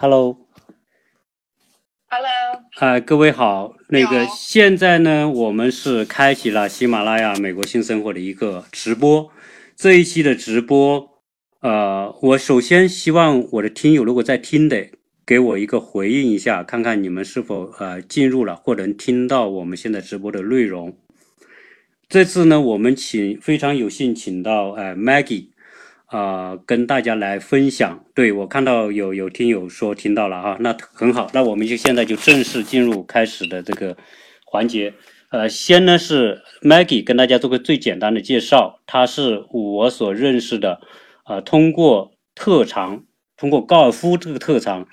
[0.00, 0.30] Hello，Hello，
[2.78, 3.74] 啊，各位好。
[3.88, 9.28] 那个现在呢，我们是开启了喜马拉雅美国新生活的一个直播。
[9.74, 11.18] 这一期的直播，
[11.62, 14.86] 呃，我首先希望我的听友如果在听的，
[15.26, 20.96] 给我一个回应一下，看看你们是否呃进入了或能听到我们现在直播的内容。
[22.08, 25.48] 这次呢，我们请非常有幸请到呃 Maggie。
[26.08, 28.04] 啊，跟大家来分享。
[28.14, 31.30] 对我看到有有听友说听到了哈，那很好。
[31.34, 33.96] 那我们就现在就正式进入开始的这个
[34.46, 34.94] 环节。
[35.30, 38.80] 呃，先呢是 Maggie 跟大家做个最简单的介绍。
[38.86, 40.80] 他是我所认识的，
[41.24, 43.04] 啊，通过特长，
[43.36, 44.88] 通过高尔夫这个特长，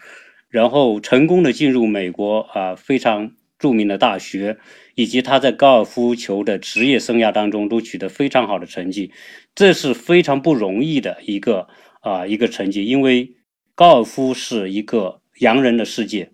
[0.50, 4.58] 然后成功的进入美国啊非常著名的大学。
[4.96, 9.12] 以及他在高尔夫球的职业生涯当中都取得非常好的成绩，
[9.54, 11.68] 这是非常不容易的一个
[12.02, 13.36] 啊一个成绩，因为
[13.76, 16.32] 高尔夫是一个洋人的世界，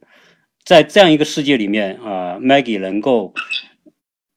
[0.63, 3.33] 在这样一个世界里面啊，Maggie 能够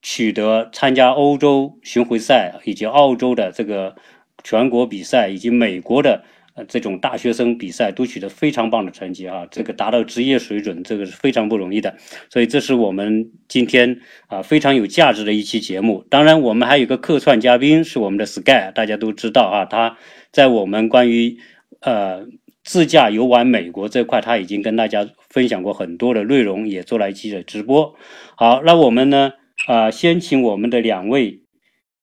[0.02, 3.94] 取得参加欧洲巡回赛以及澳洲的这个
[4.42, 6.24] 全国比赛以及美国的。
[6.56, 11.96] 呃，这种大学生比赛都取得非常棒的成绩啊，这个达到职业水准，这个是非常不容易的。
[12.30, 16.04] 所以这是我们今天啊非常有价值的一期节目。
[16.08, 19.98] 当然，我们还有一个客串嘉宾是我们的 Sky，大家都知道啊，他
[20.30, 21.36] 在我们关于
[21.80, 22.24] 呃
[22.62, 27.96] 自驾游玩美国这块，他已经跟大家分享过很多的内容，也做了一期的直播。
[28.36, 29.32] 好，那我们呢
[29.66, 31.40] 啊先请我们的两位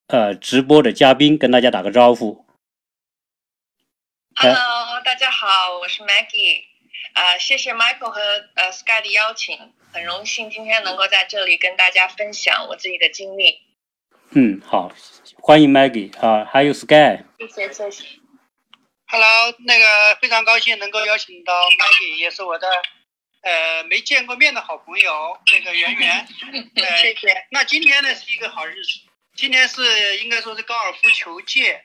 [0.08, 2.41] 呃直播的嘉宾跟大家打个招呼。
[4.36, 6.64] Hello，大家好，我是 Maggie，
[7.14, 8.22] 啊，谢谢 Michael 和
[8.56, 13.60] 呃 Sky 的邀请，很荣幸今天能够在这里跟大家分享我自己的经历。
[14.32, 14.92] 嗯，好，
[15.36, 17.24] 欢迎 Maggie 啊，还有 Sky。
[17.40, 18.04] 谢谢谢谢。
[19.08, 19.86] Hello，那个
[20.22, 22.68] 非常高兴能够邀请到 Maggie，也是我的
[23.42, 26.28] 呃没见过面的好朋友，那个圆圆。
[26.98, 27.46] 谢谢。
[27.52, 29.02] 那今天呢是一个好日子，
[29.36, 31.84] 今天是应该说是高尔夫球界。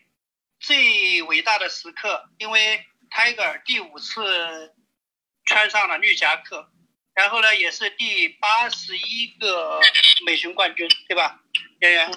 [0.67, 4.75] 最伟大的时刻，因为 Tiger 第五次
[5.45, 6.69] 穿上了绿夹克，
[7.15, 9.81] 然后呢，也是第八十一个
[10.27, 11.39] 美巡冠军，对吧？
[11.79, 12.11] 圆圆，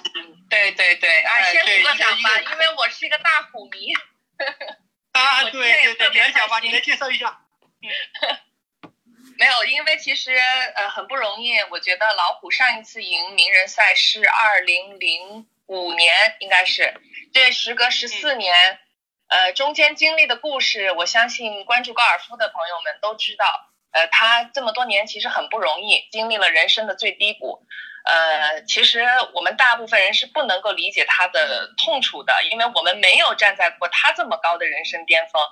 [0.48, 3.92] 对对对，啊，先鼓个掌吧，因为我是一个大虎迷。
[5.12, 7.42] 啊，对对对，来讲吧，你来介绍一下。
[9.38, 10.34] 没有，因为其实
[10.74, 15.46] 呃很不容易，我觉得老虎上一次赢名人赛是二零零。
[15.70, 16.92] 五年应该是，
[17.32, 18.80] 这时隔十四年，
[19.28, 23.46] 呃，中间经历的故事，我相信关注高尔夫的朋友们都知道。
[23.92, 27.66] 呃，他这么多年其实很不容易，经历了人生的最低谷。
[28.04, 29.04] 呃，其实
[29.34, 35.42] 我们大部分人是不能够理解他的痛楚的，因为我们没有站在过他这么高的人生巅峰。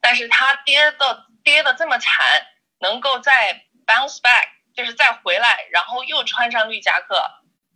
[0.00, 2.46] 但是他跌的跌的这么惨，
[2.80, 7.22] 能够再 bounce back，就是再回来，然后又穿上绿夹克。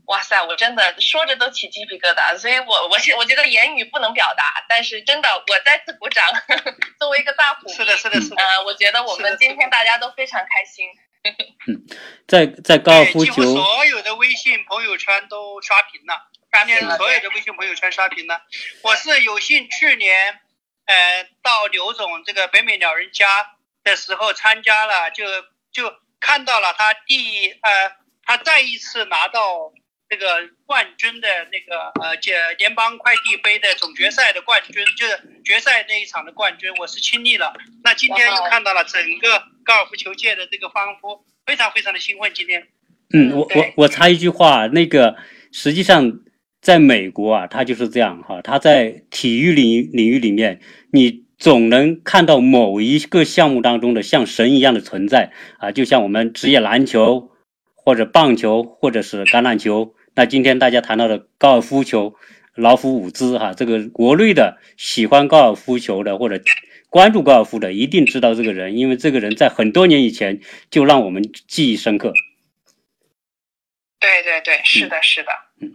[0.06, 6.26] 哇塞，我真的说着都起鸡皮疙瘩，所以我我我觉得言语不能表达，但是真的我再次鼓掌。
[6.98, 8.36] 作为一个大虎，是的，是的，是的。
[8.36, 10.88] 呃，我觉得我们今天大家都非常开心。
[11.68, 11.86] 嗯，
[12.26, 18.42] 在在高尔夫球，所有的微信朋友圈都刷屏了，当天所有的微信朋友圈刷屏了。
[18.82, 20.40] 我是有幸去年，
[20.86, 23.26] 呃，到刘总这个北美鸟人家
[23.84, 25.24] 的时候参加了，就
[25.72, 27.92] 就看到了他第呃，
[28.24, 29.72] 他再一次拿到。
[30.12, 30.26] 这个
[30.66, 37.54] 冠军的那个呃，联联邦快递杯的总决赛的冠军，就是决赛那一场的冠军，我是亲历了。
[37.82, 42.30] 那今天又看到了整个高尔夫球界的这个欢呼，非常非常的兴奋。
[42.34, 42.68] 今天，
[43.14, 45.16] 嗯，我我我插一句话，那个
[45.50, 46.20] 实际上
[46.60, 50.60] 在美国啊，他就是这样哈，他在体育领领域里面，
[50.92, 57.30] 你总能看到某一个项目当中的像神一样的存在啊，就像我们职业篮球
[57.74, 59.94] 或者棒球或者是橄榄球。
[60.14, 62.14] 那今天大家谈到的高尔夫球，
[62.54, 66.38] 老虎伍兹哈，这个国内的喜欢高尔夫球的或者
[66.90, 72.12] 关注高尔夫的，一定知道这个人，因为这个人在很多年以前就让我们记忆深刻。
[73.98, 75.30] 对对对，是的，是的。
[75.62, 75.72] 嗯，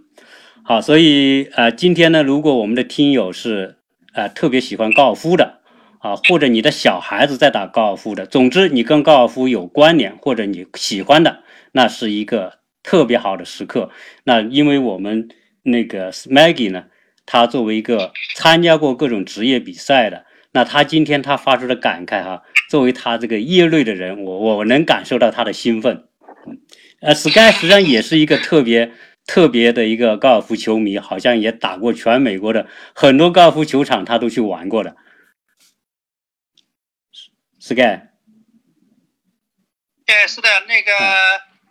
[0.63, 3.77] 好，所以呃，今天呢，如果我们的听友是
[4.13, 5.61] 呃特别喜欢高尔夫的
[5.97, 11.41] 啊，或者你的小孩子在打高尔夫的，总之你跟高尔夫有关联或者你喜欢的，
[11.71, 12.56] 那是一个。
[12.87, 13.91] 特别好的时刻，
[14.23, 15.27] 那因为我们
[15.61, 16.85] 那个 Maggie 呢，
[17.25, 26.07] 他作为一个参加过各种职业比赛的，那他今天他发出的感慨哈，作为他这个业内的人，我我能感受到他的兴奋。
[27.01, 28.93] 呃，Sky 实际上也是一个特别
[29.25, 34.95] 特别的一个高尔夫球迷，好像也打过全美国的很多高尔夫球场，他都去玩过的。
[37.59, 38.07] Sky。
[40.05, 40.93] 对，是的，那个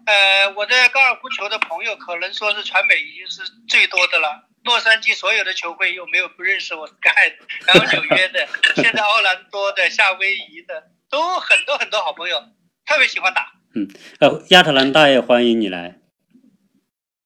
[0.07, 4.49] 呃，我的高尔夫球的朋友可能说是全美已经是最多的了。
[4.65, 7.37] 洛杉矶所有的球会又没有不认识我盖的，
[7.67, 12.41] 然后纽约的，现在奥兰多的、夏威夷的都很多很多好朋友，
[12.85, 13.53] 特别喜欢打。
[13.75, 13.89] 嗯，
[14.19, 15.99] 呃，亚特兰大也欢迎你来。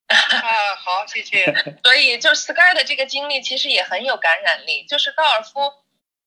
[0.08, 1.54] 啊，好，谢谢。
[1.84, 4.84] 所以，就 Sky 的这个经历其实也很有感染力。
[4.84, 5.60] 就是高尔夫，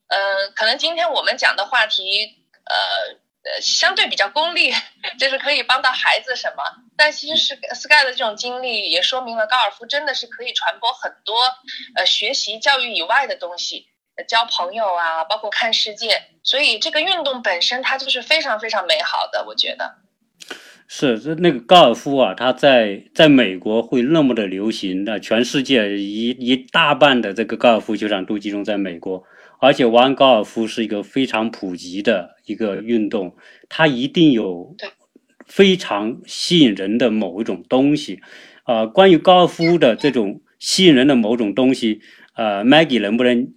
[0.08, 4.72] 嗯，可能今天我们讲的话题，呃呃，相对比较功利，
[5.20, 6.64] 就是可以帮到孩子什么。
[6.96, 11.36] 但其实是 Sky 的这种经历，也说明了高尔夫真的是可以传播很多，
[11.96, 13.88] 呃，学习教育以外的东西，
[14.28, 16.24] 交朋友啊，包括看世界。
[16.44, 19.96] 所以这个运动本身它就是非常非常美好的，我觉得。
[20.88, 29.24] 是，这那个高尔夫啊，它在在美国会那么的流行，那全世界一一大半的这个高尔夫球场都集中在美国，
[29.64, 33.38] 而且玩高尔夫是一个非常普及的一个运动，
[33.70, 34.76] 它一定有
[35.48, 38.20] 非常吸引人的某一种东西。
[38.66, 42.02] 呃，关于高尔夫的这种吸引人的某种东西，
[42.36, 43.54] 呃，Maggie 能不能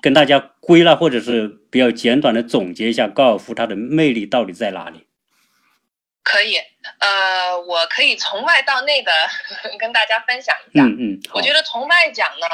[0.00, 5.04] 跟大家归纳或者是比较简短的总结一下高尔夫它的魅力到底在哪里？
[6.22, 6.56] 可以，
[7.00, 9.12] 呃，我可以从外到内的
[9.78, 10.84] 跟大家分享一下。
[10.86, 12.46] 嗯嗯，我觉得从外讲呢，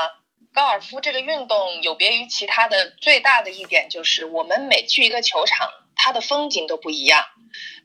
[0.55, 7.27] 高尔夫这个运动有别于其他的最大的一点就是，我们每去一个球场，它的风景都不一样，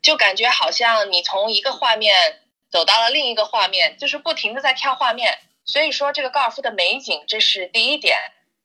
[0.03, 5.39] 就感觉好像你从一个画面走到了另一个画面，就是不停的在跳画面。
[5.65, 8.17] 所以说，这个高尔夫的美景，这是第一点，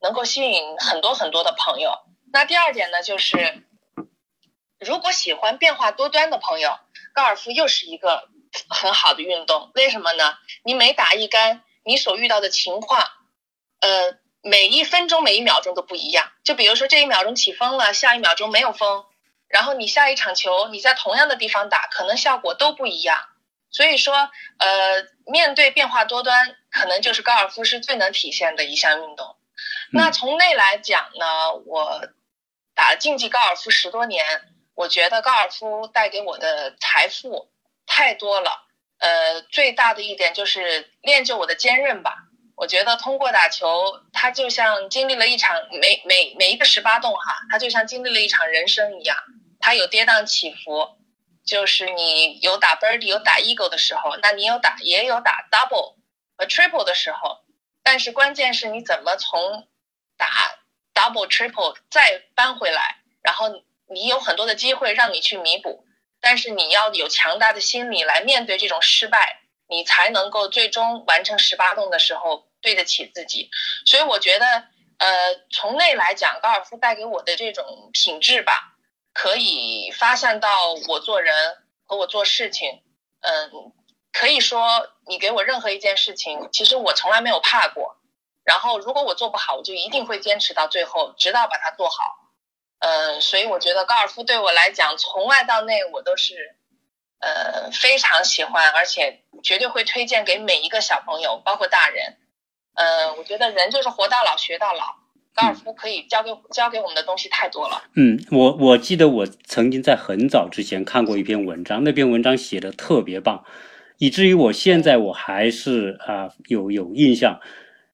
[0.02, 1.98] 能够吸引很多很多的朋友。
[2.30, 3.64] 那第二点呢，就是
[4.78, 6.78] 如果喜欢变化多端的朋友。
[7.14, 8.28] 高尔夫又是一个
[8.68, 10.36] 很好的运动，为什么呢？
[10.64, 13.06] 你每打一杆，你所遇到的情况，
[13.84, 16.32] 呃，每一分钟、每一秒钟都不一样。
[16.42, 19.04] 就比如说这一秒钟起风了，下一秒钟没有风，
[19.46, 23.28] 然后你下一场球你在同样的地方打，可能效果都不一样。
[23.70, 29.36] 所以说，呃，面对变化多端，可能就是高尔夫是最能体现的一项运动。
[29.92, 32.08] 那从内来讲呢，我
[32.74, 34.24] 打竞技高尔夫十多年。
[34.76, 37.48] 我觉得高尔夫带给我的财富
[37.86, 38.66] 太多了，
[38.98, 42.23] 呃，最大的一点就是练就我的坚韧吧。
[42.56, 49.16] 我觉得通过打球，它就像经历了一场每每每一个十八洞哈，它就像经历了一场人生一样，
[49.60, 50.96] 它有跌宕起伏，
[51.44, 55.96] 就是你有打 birdie 有打 eagle 的时候，那你有打也有打 double
[56.36, 57.44] 和 triple 的时候，
[57.82, 59.68] 但是关键是你怎么从
[60.16, 60.26] 打
[60.94, 63.62] double triple 再扳回来，然后。
[63.86, 65.84] 你有很多的机会让你去弥补，
[66.18, 73.50] 但是你要有强大的心理来面对这种失败，你才能够最终完成十八洞的时候对得起自己。
[73.86, 74.46] 所以我觉得，
[74.98, 78.76] 呃，从内来讲，高尔夫带给我的这种品质吧，
[79.12, 80.48] 可以发散到
[80.88, 82.82] 我做人和我做事情。
[83.20, 83.50] 嗯，
[84.12, 87.96] 可以说你给我任何一件事情，其实我从来没有怕过。
[88.44, 91.96] 然后如果我做不好，我就一定会坚持到最后，直到把它做好。
[92.80, 96.34] 嗯，所以我觉得高尔夫对我来讲，从外到内我都是，
[97.24, 102.16] 呃，非常喜欢，而且绝对会推荐给每一个小朋友，包括大人。
[102.74, 104.84] 呃，我觉得人就是活到老学到老，
[105.34, 107.82] 高尔夫可以教给教给我们的东西太多了。
[107.96, 113.42] 嗯，我我记得我曾经在很早之前看过一篇文章，那篇文章写的特别棒，
[113.96, 117.40] 以至于我现在我还是啊有有印象，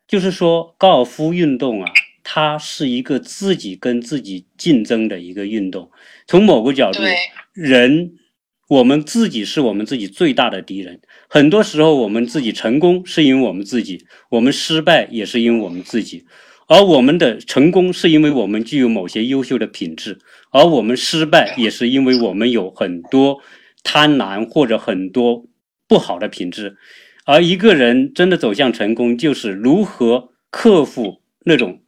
[0.08, 1.92] 就是说高尔夫运动啊。
[2.22, 5.90] 它是一个自己跟自己竞争的一个运动。
[6.28, 7.02] 从某个角度，
[7.52, 8.12] 人，
[8.70, 11.00] 我们自己是我们自己最大的敌人。
[11.28, 16.24] 很多时候，我们自己成功是因为我们自己，我们失败也是因为我们自己。
[16.68, 20.20] 而我们的成功是因为我们具有某些优秀的品质，
[20.52, 23.40] 而我们失败也是因为我们有很多
[23.82, 25.46] 贪婪或者很多
[25.88, 26.76] 不好的品质。
[27.24, 31.80] 而一个人真的走向成功，就是如何克服那种。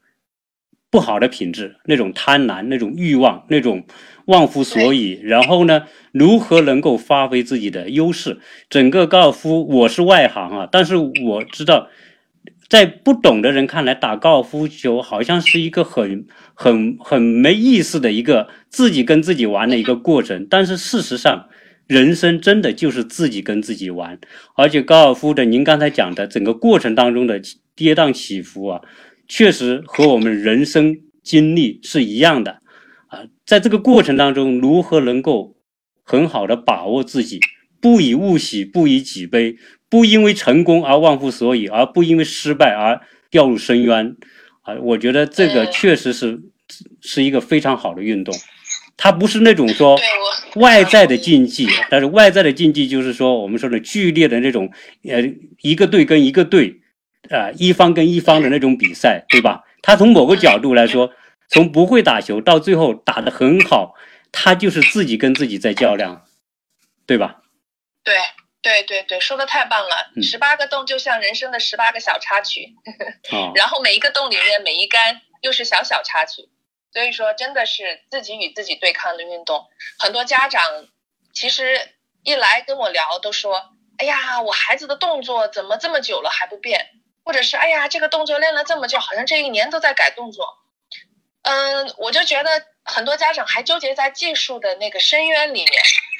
[0.90, 3.86] 不好的品质，那种贪婪，那种欲望，那种
[4.26, 8.38] 忘乎所以，然后呢，如何能够发挥自己的优势？
[8.70, 11.88] 整个高尔夫，我是外行啊，但是我知道，
[12.68, 20.46] 在不懂的人看来，打高尔夫球好像是一个很、很、很没意思的一个自己跟自己玩的一个过程。
[20.48, 21.48] 但是事实上，
[21.86, 24.18] 人生真的就是自己跟自己玩，
[24.56, 27.40] 而且高尔夫的您刚才讲的整个过程当中的
[27.74, 28.80] 跌宕起伏啊。
[29.28, 32.60] 确实和我们人生经历是一样的，啊，
[33.44, 35.56] 在这个过程当中，如何能够
[36.02, 37.40] 很好的把握自己，
[37.80, 39.56] 不以物喜，不以己悲，
[39.88, 44.16] 不因为成功而忘乎所以，而不因为失败而掉入深渊，
[44.62, 46.40] 啊，我觉得这个确实是
[47.00, 48.34] 是一个非常好的运动，
[48.96, 49.98] 它不是那种说。
[50.56, 54.70] 外在的竞技，但是外在的竞技就是说我们说的剧烈的那种，
[55.08, 55.22] 呃，
[55.62, 56.82] 一个队跟一个队，
[57.30, 59.62] 啊，一方跟一方的那种比赛，对吧？
[59.80, 61.10] 它从某个角度来说，
[61.52, 63.94] 从不会打球到最后打得很好，
[64.32, 66.26] 他就是自己跟自己在较量，
[67.06, 67.42] 对吧？
[68.02, 68.16] 对
[68.62, 70.10] 对对对，说的太棒了！
[70.22, 72.74] 十八个洞就像人生的十八个小插曲，
[73.54, 76.48] 然后每一个洞里面每一杆又是小小插曲。
[76.92, 79.66] 所以说，真的是自己与自己对抗的运动。
[79.98, 80.62] 很多家长
[81.34, 81.80] 其实
[82.22, 86.86] 一来跟我聊，都说：“哎呀，我孩子的动作怎么这么久了还不变？”
[87.24, 90.46] 或者是“哎呀，这个动作练了这么久，好像这一年都在改动作。”
[91.42, 95.72] 嗯，我就觉得很多家长还纠结在技术的那个深渊里面，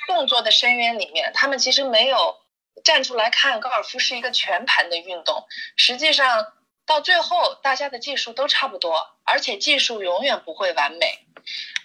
[0.06, 2.36] 动作的深渊里面，他们其实没有
[2.84, 5.46] 站出来看高尔夫是一个全盘的运动。
[5.76, 6.52] 实际上。
[6.84, 11.20] 到最后，大家的技术都差不多，而且技术永远不会完美。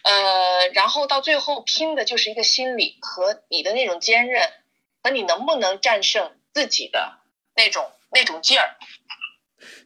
[0.02, 4.52] 呃，然后到最后拼的就是一个心理和你的那种坚韧，
[5.04, 7.20] 和你能不能战胜自己的
[7.56, 8.76] 那种那种劲儿。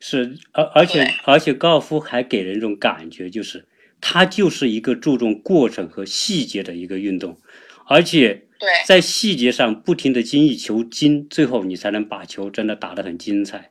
[0.04, 3.66] 是，而而且而且高尔夫还给人一种感觉，就是
[4.02, 7.38] 它就是一个注重过程和细节的一个运动，
[7.86, 8.48] 而且
[8.86, 13.70] 在细节上不停的精益求精，最后你才能把球真的打得很精彩。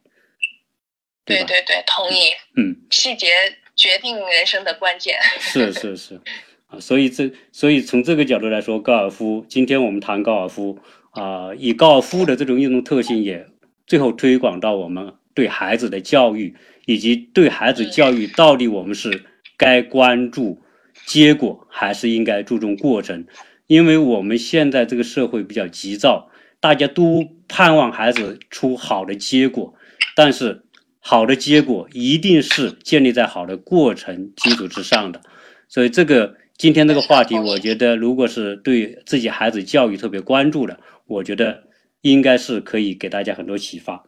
[1.25, 2.17] 对对对，同意。
[2.57, 3.27] 嗯，细节
[3.75, 5.17] 决定人生的关键。
[5.41, 6.21] 是是是，
[6.67, 10.79] 啊，所以这所以从这个角度来说，高尔夫，今天我们谈高尔夫
[11.11, 13.47] 啊，以高尔夫的这种运动特性，也
[13.87, 16.55] 最后推广到我们对孩子的教育，
[16.87, 19.23] 以及对孩子教育到底我们是
[19.57, 20.61] 该关注
[21.07, 23.27] 结果，还是应该注重过程？
[23.67, 29.75] 因为我们现在这个社会比较急躁，大家都盼望孩子出好的结果，
[30.15, 30.63] 但是。
[31.03, 35.23] 好的结果一定是建立在好的过程基础之上的，
[35.67, 41.63] 所以这个今天这个话题，我觉得如果是对自己孩子教育特别关注的，我觉得
[42.03, 44.05] 应该是可以给大家很多启发。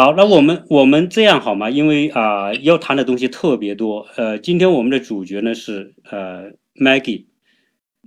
[0.00, 1.68] 好，那我们我们这样好吗？
[1.68, 4.06] 因为啊，要谈的东西特别多。
[4.16, 7.26] 呃，今天我们的主角呢是呃 Maggie，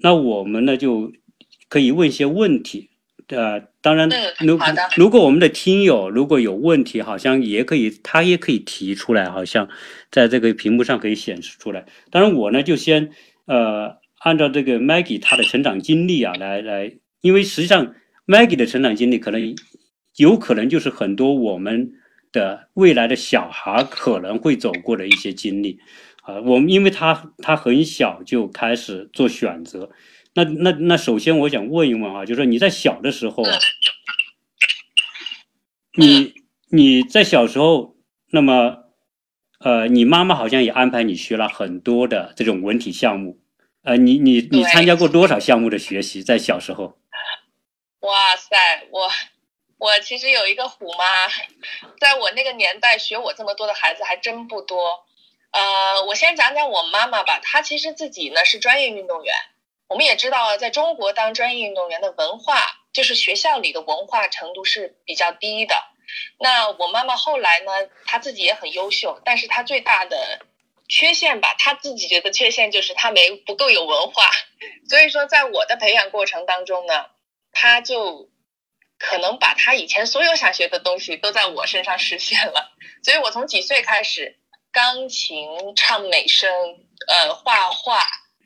[0.02, 1.12] 那我们呢就
[1.70, 2.90] 可以问一些问题。
[3.28, 4.10] 呃，当然，
[4.40, 4.58] 如
[4.96, 9.70] 如果我们的听友如果有问题，好像也可以，他也可以提出来，好像
[10.10, 11.86] 在这个屏幕上可以显示出来。
[12.10, 13.12] 当然，我呢就先
[13.46, 17.94] 呃按照这个 Maggie 她的成长经历啊来来，因为实际上
[18.26, 19.56] Maggie 的成长经历可能
[20.16, 21.94] 有可能就是很多我们
[22.32, 25.80] 的未来的小孩可能会走过的一些经历
[26.22, 26.40] 啊。
[26.42, 29.92] 我们因为他他很小就开始做选择。
[30.36, 33.52] 那那那，首先我想问一问啊，就是你在小的时候啊，
[35.96, 36.34] 你
[36.70, 37.96] 你在小时候，
[38.32, 38.86] 那么
[39.60, 43.40] 呃，你妈妈好像也安排你学了很多的这种文体项目，
[43.84, 46.24] 呃，你你你参加过多少项目的学习？
[46.24, 46.98] 在小时候？
[48.00, 48.56] 哇塞，
[48.90, 49.08] 我
[49.84, 51.28] 我其实有一个虎妈，
[52.00, 55.04] 在我那个年代学我这么多的孩子还真不多。
[55.52, 59.36] 呃，我先讲讲我妈妈吧，她其实自己呢是专业运动员。
[59.90, 65.76] 我们也知道，在中国当专业运动员的文化，就是学校里的文化程度是比较低的。
[66.40, 67.74] 那我妈妈后来呢，
[68.06, 70.40] 她自己也很优秀，但是她最大的
[70.88, 74.32] 缺陷吧，她自己觉得缺陷就是她没不够有文化。
[74.88, 77.08] 所以说，在我的培养过程当中呢，
[77.52, 78.30] 她就
[79.06, 82.72] 可能把他以前所有想学的东西都在我身上实现了。
[83.04, 84.40] 所以我从几岁开始，
[84.72, 86.50] 钢琴、唱美声、
[87.10, 88.00] 呃，画画。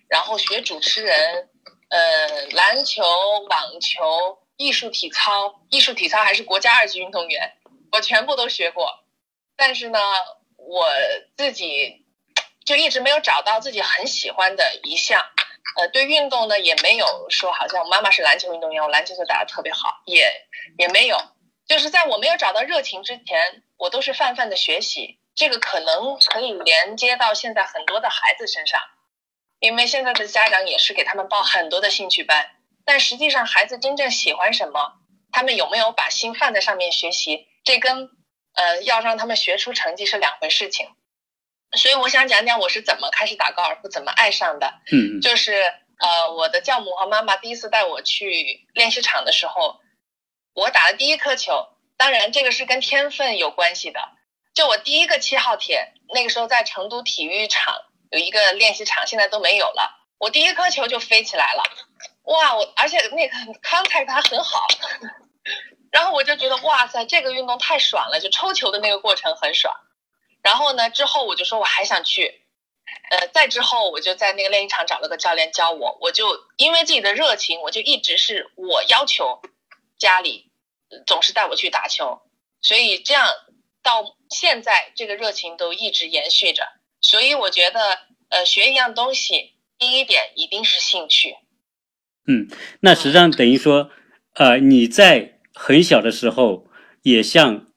[0.09, 1.49] 然后学主持人，
[1.89, 3.03] 呃，篮球、
[3.49, 7.57] 网球、艺术体操，艺术体操还是国家二级运动员，
[7.91, 9.03] 我全部都学过。
[9.57, 9.99] 但是呢，
[10.55, 10.87] 我
[11.35, 12.05] 自己
[12.65, 15.23] 就一直没有找到自己很喜欢的一项。
[15.75, 20.31] 呃，对运动呢，也没有说好像我妈妈是篮球运动员，我篮球就打得特别好，也
[20.77, 21.17] 也没有。
[21.67, 25.19] 就是在我没有找到热情之前，我都是泛泛的学习。
[25.35, 28.79] 这个可能可以连接到现在很多的孩子身上。
[29.59, 32.51] 因为现在的家长也是给他们报很多的兴趣班，
[32.85, 34.93] 但实际上孩子真正喜欢什么，
[35.31, 38.09] 他们有没有把心放在上面学习，这跟
[38.53, 40.87] 呃要让他们学出成绩是两回事情。
[41.73, 44.73] 所以我想讲讲我是怎么开始打高尔夫，怎么爱上的。
[44.91, 45.53] 嗯，就是
[45.99, 49.79] 呃我的教母和妈妈第一次带我去练习场的时候，
[50.53, 53.99] 我打的第一颗球，当然这个是跟天分有关系的。
[54.53, 57.83] 就我第一个七号铁，那个时候在成都体育场。
[58.09, 60.07] 有一个练习场，现在都没有了。
[60.17, 61.63] 我第一颗球就飞起来了，
[62.23, 62.55] 哇！
[62.55, 64.65] 我而且那个 contact 还很好，
[65.91, 69.75] 然后我就觉得哇塞，这个运动太爽了，就抽球的那个过程很爽。
[70.47, 72.45] 然后呢，之后我就说我还想去，
[73.11, 76.23] 呃，再之后我就在那个练习场找了个教练教我，我就
[76.55, 79.41] 因为自己的热情，我就一直是我要求
[79.97, 80.49] 家里
[81.05, 82.21] 总是带我去打球，
[82.61, 83.27] 所以这样
[83.83, 86.63] 到现在这个热情都一直延续着。
[87.01, 87.99] 所以我觉得，
[88.29, 91.35] 呃，学一样东西，第一点一定是兴趣。
[92.25, 92.47] 嗯，
[92.79, 93.91] 那实际上等于说，
[94.35, 96.67] 呃，你在很小的时候
[97.01, 97.67] 也像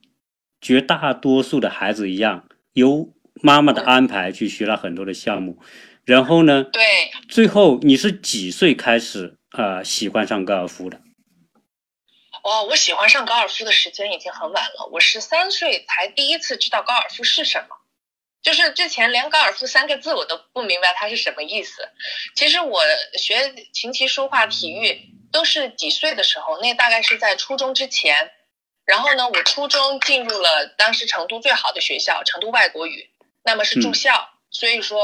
[0.60, 3.12] 绝大多数的孩子一样，由
[3.42, 5.58] 妈妈的安排去学了很多的项目，
[6.04, 11.00] 然后呢，对，最后你是几岁开始呃喜欢上高尔夫的？
[12.42, 17.76] 哦，我喜欢上高尔夫的时间已经很晚了，我十三岁才第一次知道高尔夫是什么。
[18.42, 21.82] 就是之前连高尔夫三个字我都不明白它是什么意思。
[22.34, 22.80] 其实我
[23.18, 28.30] 学琴棋书画体育都是几岁的时候，那大概是在初中之前。
[28.90, 33.08] 然后呢，我初中进入了当时成都最好的学校——成都外国语，
[33.44, 34.28] 那么是住校。
[34.50, 35.00] 所以说，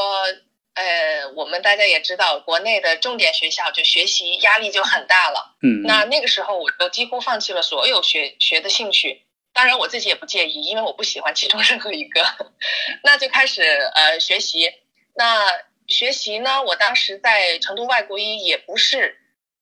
[0.75, 5.55] 呃，我们大家也知道，国内的重点学校就学习压力就很大了。
[5.63, 5.83] 嗯。
[5.85, 9.23] 那那个时候，我就几乎放弃了所有学学的兴趣。
[9.53, 12.27] 当然我自己也不介意，因为我不喜欢其中任何一个，
[13.05, 13.63] 那就开始
[13.95, 14.73] 呃学习。
[15.15, 15.47] 那
[15.87, 19.17] 学习呢，我当时在成都外国语也不是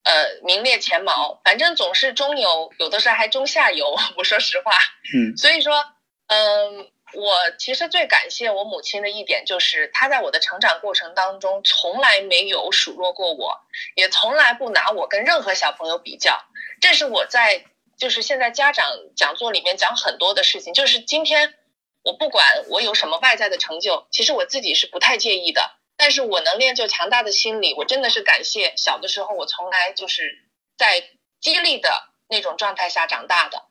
[0.05, 3.97] 呃名列前茅，反正总是中游，有的时候还中下游。
[4.17, 4.73] 我说实话，
[5.15, 5.85] 嗯，所以说，
[6.29, 13.61] 嗯，我其实最感谢我母亲的一点就是，她在我的成长过程当中从来没有数落过我，
[13.97, 16.38] 也从来不拿我跟任何小朋友比较。
[16.81, 17.64] 这是我在。
[17.97, 21.55] 就是现在家长讲座里面讲很多的事情，就是今天
[22.03, 25.77] 我不管我有什么外在的成就，其实我自己是不太介意的。
[25.96, 30.44] 但是我能练就强大的心理，我真的是感谢小的时候我从来就是
[30.76, 33.64] 在激励的那种状态下长大的。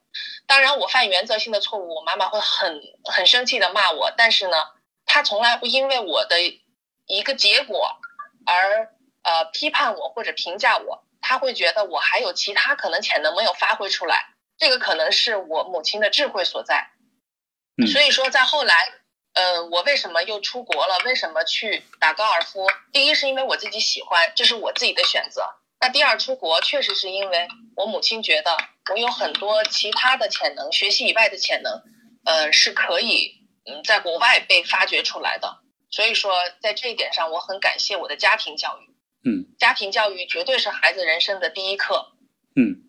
[0.45, 4.57] 当然我犯原则性的错误，我妈妈会很很生气的骂我，但是呢，
[5.05, 6.41] 她从来不因为我的
[7.05, 7.97] 一个结果
[8.45, 11.03] 而呃批判我或者评价我。
[11.25, 16.89] 她会觉得我还有其他可能潜能没有发挥出来，这个可能是我母亲的智慧所在。
[17.81, 18.75] 嗯，所以说在后来，
[19.33, 20.97] 呃，我为什么又出国了？
[21.05, 22.67] 为什么去打高尔夫？
[22.91, 25.43] 第一是因为我自己喜欢，这是我自己的选择。
[25.81, 28.55] 那第二出国确实是因为我母亲觉得
[28.91, 31.81] 我有很多其他的潜能，学习以外的潜能，
[32.25, 33.33] 呃，是可以
[33.65, 35.57] 嗯在国外被发掘出来的。
[35.89, 38.93] 所以说在这一点上，我很感谢我的家庭教育。
[39.25, 42.13] 嗯，家庭教育绝对是孩子人生的第一课。
[42.55, 42.83] 嗯，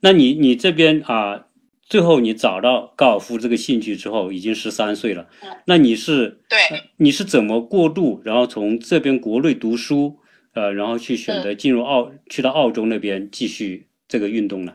[0.00, 1.47] 那你你这边啊，
[1.88, 5.26] 最后你找到高尔夫这个兴趣之后，已经十三岁了。
[5.40, 6.58] 嗯，那你是对，
[6.98, 10.18] 你是怎么过渡，然后从这边国内读书，
[10.54, 14.74] 呃，然后去选择进入澳，去到澳洲那边继续这个运动呢？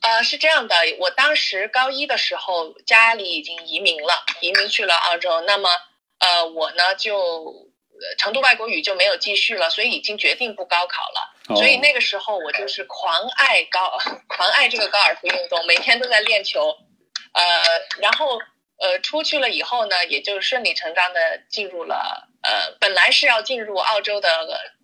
[0.00, 5.28] 呃，是这样的，我当时高一的时候，家里已经移民了，移民去了澳洲。
[5.46, 5.68] 那么，
[6.18, 7.69] 呃，我呢就。
[8.18, 11.56] 成都外国语就没有继续了，所以已经决定不高考了。
[11.56, 16.76] 所以那个时候我就是狂爱高， 狂爱这个高尔夫运动，每天都在练球。
[17.32, 17.42] 呃，
[18.00, 18.38] 然后
[18.78, 24.30] 呃出去了以后呢，也就顺理成章的进入了呃，本来是要进入澳洲的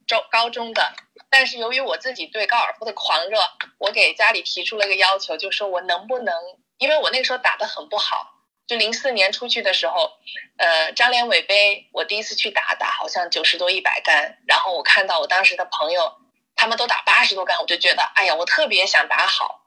[0.07, 0.93] 中高中的，
[1.31, 3.39] 但是由于我自己对高尔夫的狂热，
[3.79, 6.35] 我给家里提出了一个要求，就说我能不能，
[6.79, 8.36] 因为我那个时候打得很不好。
[8.67, 10.11] 就零四年出去的时候，
[10.59, 16.17] 呃，张连伟杯我第一次去打打，好像九十多一百杆，然后我看到我当时的朋友
[16.55, 19.63] 他们都打八十多杆，我就觉得哎呀，我特别想打好。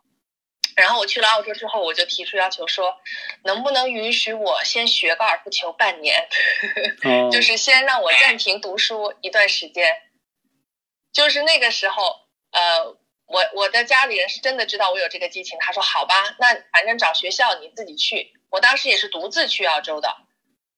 [0.75, 2.95] 然后我去了澳洲之后，我就提出要求说，
[3.43, 6.27] 能不能允许我先学高尔夫球半年，
[7.31, 9.93] 就是先让我暂停读书一段时间。
[11.11, 12.03] 就是那个时候，
[12.51, 18.38] 呃，我我的家里人是真的知道我有这个激情，他说好吧，那反正找学校你自己去。
[18.49, 20.17] 我当时也是独自去澳洲的，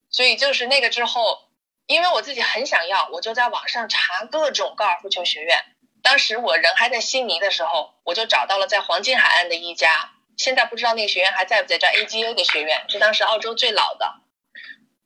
[0.09, 1.39] 所以就是那个之后，
[1.87, 5.63] 因为我自己很想要，我就在网上查各种高尔夫球学院。
[6.03, 14.15] 当时我人还在悉尼的时候，我就找到了在黄金海岸的一家，现在不知道那个学院还在不在，叫 AGA 的学院，是当时澳洲最老的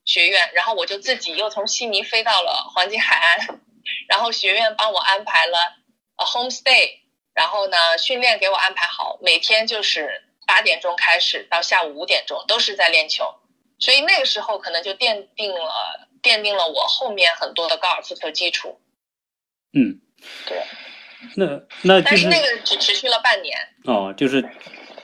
[0.04, 0.52] 学院。
[0.54, 3.60] 然后我就自己又从悉尼飞到了黄金海岸，
[4.08, 5.58] 然后学院帮我安排了
[6.18, 7.02] 呃 home stay，
[7.34, 10.25] 然后呢训练给我安排好，每天就是。
[10.46, 13.36] 八点钟开始到下午五点钟都是在练球，
[13.80, 18.80] 所以那个时候可能就奠定了奠定了我后面很多的高尔夫球基础。
[19.74, 20.00] 嗯，
[20.46, 20.64] 对。
[21.36, 21.46] 那
[21.82, 23.58] 那但是那个只持续了半年。
[23.86, 24.48] 哦，就是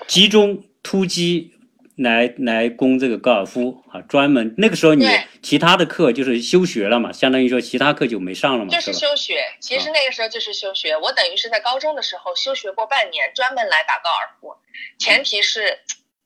[0.07, 1.57] 集中突击。
[2.01, 5.07] 来来攻这个高尔夫啊，专门那个时候你
[5.41, 9.43] 其他的课就是休学了嘛，相当于说其他课就没上了嘛，就是休学。
[9.59, 14.55] 其实那个时候就是休学，我等于是在高中的时候休学过半年，专门来打高尔夫。
[14.97, 15.79] 前提是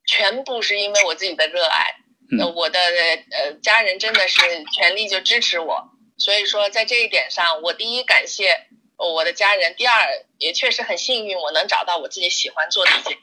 [0.05, 1.95] 全部是因为我自己的热爱，
[2.31, 4.41] 嗯，我的呃家人真的是
[4.73, 10.07] 全力就支持我，所以说在这一点上，我第一感谢我的家人，第二
[10.37, 13.17] 也确实很幸运，我能找到我自己喜欢做的一件。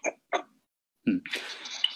[1.04, 1.20] 嗯，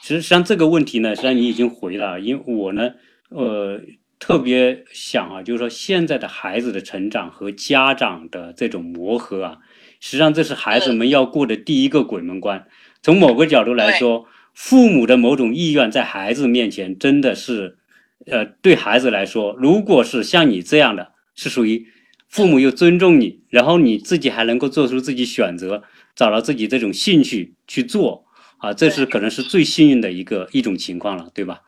[0.06, 2.92] 实际上这个问题呢，实际上你已经回了，因为我呢，
[3.30, 3.80] 呃，
[4.18, 9.58] 特别想啊，就是说现在的孩子的成长和家长的这种磨合啊，
[9.98, 12.66] 实际上这是孩子们要过的第一个鬼门关。
[13.02, 14.26] 从某个角度来说。
[14.58, 17.76] 父母的某种意愿在孩子面前真的是，
[18.24, 21.86] 呃，对孩子来说，如果是像你这样的，是属于
[22.26, 25.82] 父母又尊重你，然后你自己还能够做出自己选择，
[26.14, 28.24] 找到自己这种兴趣去做，
[28.58, 31.62] 啊，这是可能是最幸运的一个一种情况了，对吧？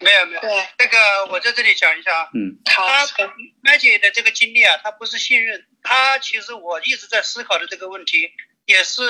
[0.00, 0.42] 没有没有，
[0.78, 0.98] 那个
[1.30, 3.06] 我在这里讲一下啊，嗯，他
[3.62, 8.30] 麦姐的这个经历啊，他不是幸运，他其实我一直在思考的这个问题
[8.66, 9.02] 也是。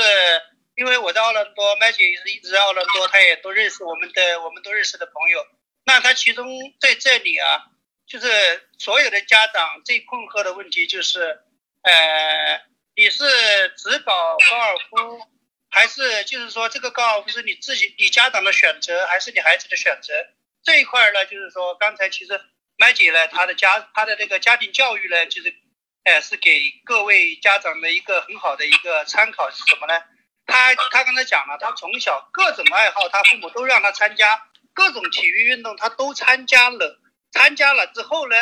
[0.76, 5.42] 因为我在奥兰多，麦姐也是一直在奥兰多，她也都认识我们的，我们都认识的朋友。
[5.86, 6.46] 那他其中
[6.78, 7.64] 在这里啊，
[8.06, 8.28] 就是
[8.76, 11.40] 所有的家长最困惑的问题就是，
[11.80, 12.60] 呃，
[12.94, 13.24] 你是
[13.78, 15.26] 只搞高尔夫，
[15.68, 20.12] 还是就是说这个高尔夫是你自己你家长的选择，还是你孩子的选择？
[20.62, 22.40] 这一块呢，就是说刚才其实
[22.76, 25.54] 麦姐呢，她的家她的这个家庭教育呢，就是，
[26.04, 30.02] 呃，是给各位家长的一个很好的一个参考是什么呢？
[30.46, 37.00] 她她刚才讲了，她从小各种爱好，她父母都让她参加各种体育运动，她都参加了。
[37.32, 38.36] 参加了之后呢，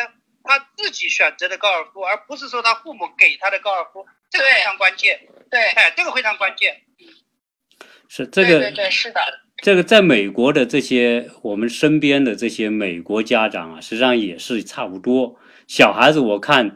[0.44, 5.26] 他自己选择的高尔夫，而不是说他父母给他的高尔夫，这个非常关键。
[5.50, 6.83] 对，哎，这个非常关键。
[8.14, 9.20] 是这个，对对是的。
[9.62, 15.36] 这个在美国的这些我们身边的这些美国家长啊，实际上也是差不多。
[15.66, 16.74] 小孩子我看。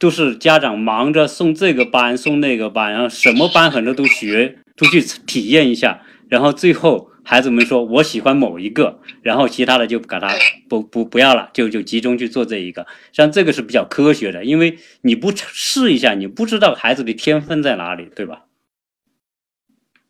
[0.00, 6.00] 都是家长忙着送这个班送那个班，然后什么班很多都学，都去体验一下，
[6.30, 10.34] 然后最后孩子们说我喜欢某一个，然后其他的就给他
[10.70, 12.86] 不不不要了，就就集中去做这一个。
[13.12, 18.44] 像这个是比较科学的，因为你不试一下，你不知道孩子的天分在哪里，对吧？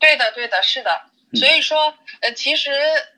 [0.00, 1.02] 对的，对的，是的。
[1.38, 2.72] 所以说，呃，其实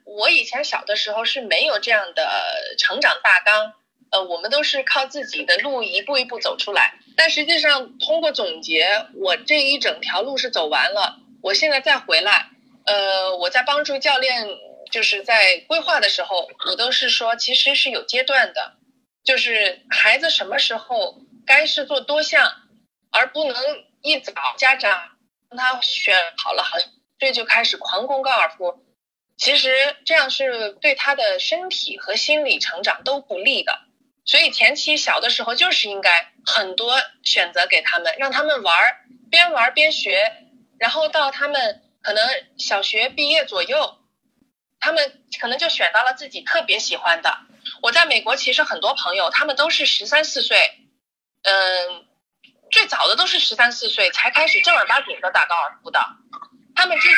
[0.05, 3.73] 我以前小的时候是没有这样的成长大纲。
[4.11, 11.16] 呃，我们都是靠自己的路一步一步走出来，但实际上通过总结，我这一整条路是走完了。
[11.40, 12.51] 我现在再回来，
[12.85, 14.47] 呃，我在帮助教练，
[14.90, 18.75] 就是在规划的时候，我都是说，其实是有阶段的，
[19.25, 21.16] 就是孩子什么时候
[21.47, 22.53] 该是做多项，
[23.11, 23.57] 而不能
[24.03, 25.12] 一早家长让
[25.57, 26.79] 他选好了，好
[27.19, 28.85] 这就开始狂攻高尔夫，
[29.37, 33.81] 其实这样是对他的身体和心理成长都不利的。
[34.25, 38.97] 所以前期小的时候就是应该很多选择给他们，让他们玩儿，
[39.31, 40.33] 边玩边学，
[40.79, 42.25] 然后到他们可能
[42.57, 43.99] 小学毕业左右，
[44.79, 47.37] 他们可能就选到了自己特别喜欢的。
[47.83, 50.57] 我在美国其实很多朋友，他们都是十三四岁，
[51.43, 52.07] 嗯，
[52.73, 56.01] 最早的都是十三四岁才开始正儿八经的打高尔夫的，
[56.75, 57.17] 他们之前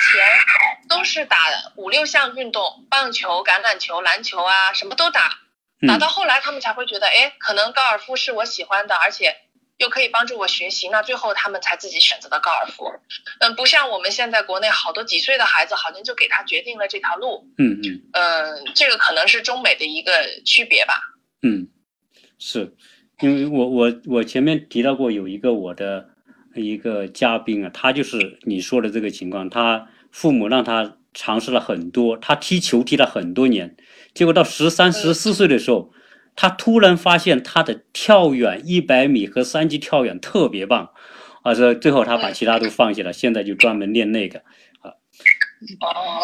[0.89, 1.39] 都是打
[1.77, 5.39] 五六项运动，棒球、橄榄球、篮球啊，什么都打。
[5.87, 9.37] 打到后来，他们才会觉得，哎，可能高尔夫是我喜欢的，而且
[9.77, 10.89] 又可以帮助我学习。
[10.89, 12.91] 那最后他们才自己选择的高尔夫。
[13.41, 17.47] 嗯，不像我们现在国内好多几岁的孩子，好像就给他决定了这条路。
[17.59, 18.03] 嗯嗯。
[18.13, 21.01] 嗯，这个可能是中美的一个区别吧。
[21.43, 21.69] 嗯，
[22.39, 22.75] 是，
[23.21, 26.09] 因为我我我前面提到过有一个我的
[26.55, 33.77] 一个嘉宾啊，他就是你说的这个情况，他父母让他尝试了很多，他踢球踢了很多年。
[34.13, 35.93] 结果到十三、十四岁的时候，
[36.37, 40.91] 他突然发现他的跳远一百米和三级跳远特别棒，
[41.43, 44.41] 啊，这最后他把其他都放弃了，现在就专门练那个，
[44.81, 44.95] 啊，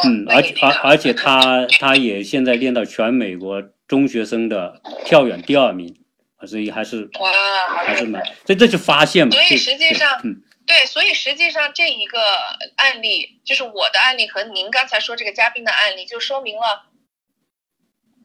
[0.05, 6.00] 嗯，而且而而且他他也现在练到全美国中学生的跳远第二名，啊，
[6.47, 7.31] 所以还是哇，
[7.85, 12.21] 还是蛮，所以这就发现嘛，所以实际上，嗯，对，所以实际上这一个
[12.77, 16.87] 案例就是我的案例和您刚才说这个嘉宾的案例，就说明了。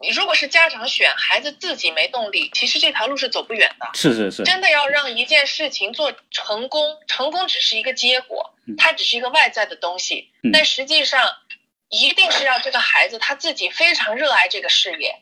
[0.01, 3.89] 你如果是家长选，孩子自己没动力，其实这条路是走不远的。
[3.93, 10.31] 是是是，真的要让一件事情做成功，成功只是一个结果，它只是一个外在的东西。
[10.51, 11.29] 但实际上，
[11.89, 15.15] 一定是让这个孩子他自己非常热爱这个事业，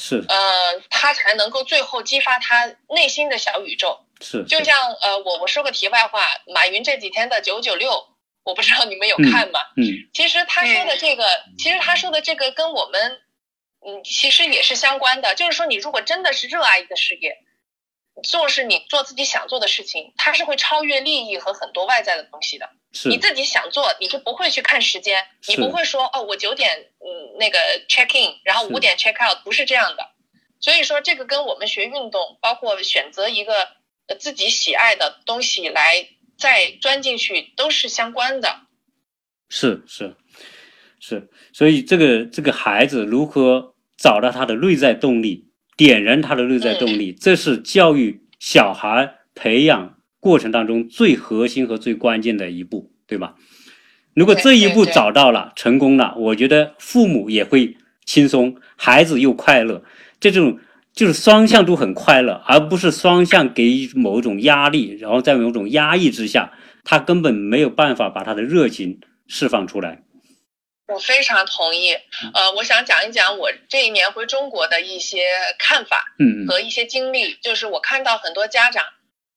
[0.00, 4.00] 是，呃，他才能够最后激发他内心的小宇宙。
[4.20, 8.08] 是，就像呃，我我说个题外话，马云这几天的九九六，
[8.42, 9.60] 我不知道你们有看吗？
[9.76, 11.24] 嗯，其实他说的这个，
[11.58, 13.20] 其实他说的这个跟我们。
[13.82, 15.34] 嗯，其实也是相关的。
[15.34, 17.38] 就是说，你如果真的是热爱一个事业，
[18.22, 22.68] 做是你做自己想做的事情，它是会超越利益和很多外在的东西的。
[22.92, 23.08] 是。
[23.08, 28.74] 你自己想做，你就不会去看时间，你不会说哦，我九点嗯那个 check in，然后是。
[28.74, 30.10] 五点 check out，不是这样的。
[30.60, 33.68] 所以说，这个跟我们学运动，包括选择一个
[34.08, 38.60] 呃自己喜爱的东西来再钻进去，都是相关的。
[39.48, 40.16] 是是
[41.00, 53.34] 是，所以这个这个孩子如何找到他的内在动力，点燃他的内在动力，这是教育小孩培养过程当中最核心和最关键的一步，对吧？
[54.14, 59.82] 如果这一步找到了，成功了，我觉得父母也会轻松，孩子又快乐，
[60.20, 60.58] 这种
[60.92, 66.52] 就是双向都很快乐，而不是双向给予某种压力，然后在某种压抑之下，
[66.84, 70.02] 他根本没有办法把他的热情释放出来。
[70.88, 71.92] 我非常同意。
[72.34, 75.18] 呃，我想讲一讲我这一年回中国的一些
[75.56, 75.98] 看法
[76.48, 77.36] 和一些经历。
[77.40, 78.84] 就是我看到很多家长，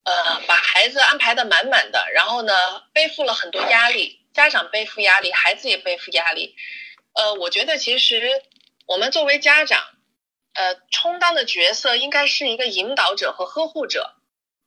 [0.04, 2.54] 呃，把孩子安排的满满的，然后呢，
[2.94, 6.56] 背负了很多压力，家长背负压力，孩子也背负压力。
[7.14, 8.30] 呃，我觉得其实
[8.86, 9.82] 我们作为家长，
[10.54, 14.16] 呃，充当的角色应该是一个引导者和呵护者。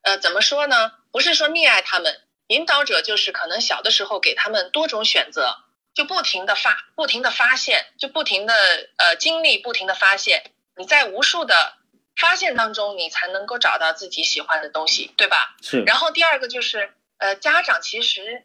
[0.03, 0.93] 呃，怎么说呢？
[1.11, 5.57] 不是说溺爱他们，引导者就是可能小的时候给他们多种选择，
[5.95, 8.55] 就不停的发，不停的发现，就不停的
[8.97, 10.45] 呃经历，不停的发现。
[10.77, 11.75] 你在无数的
[12.17, 15.57] 发现当中，你才能够找到自己喜欢的东西，对吧？
[15.63, 18.45] 是然后第二个就是，呃，家长其实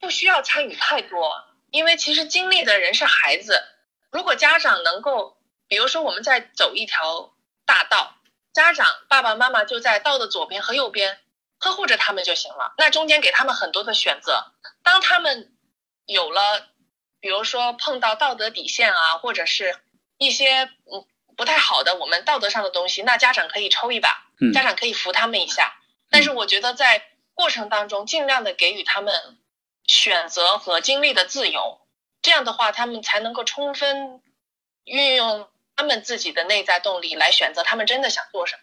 [0.00, 3.62] 不需要参与太多，因为其实经历的人是孩子。
[4.10, 8.16] 如果家长能够，比如说我们在走一条大道，
[8.52, 11.20] 家长爸爸妈妈就在道的左边和右边
[11.58, 12.74] 呵护着他们就行了。
[12.78, 15.56] 那中间给他们很多的选择，当他们
[16.06, 16.68] 有了，
[17.20, 19.76] 比如说碰到道德底线啊，或者是
[20.18, 25.74] 一些嗯不太好的我们道德上的东西，那家长可以抽一把，嗯家长可以扶他们一下。
[26.10, 29.38] 但是我觉得在过程当中，尽量的给予他们
[29.86, 31.80] 选择和经历的自由，
[32.22, 34.22] 这样的话，他们才能够充分
[34.84, 38.62] 运用他们自己的内在动力来选择他们真的想做什么。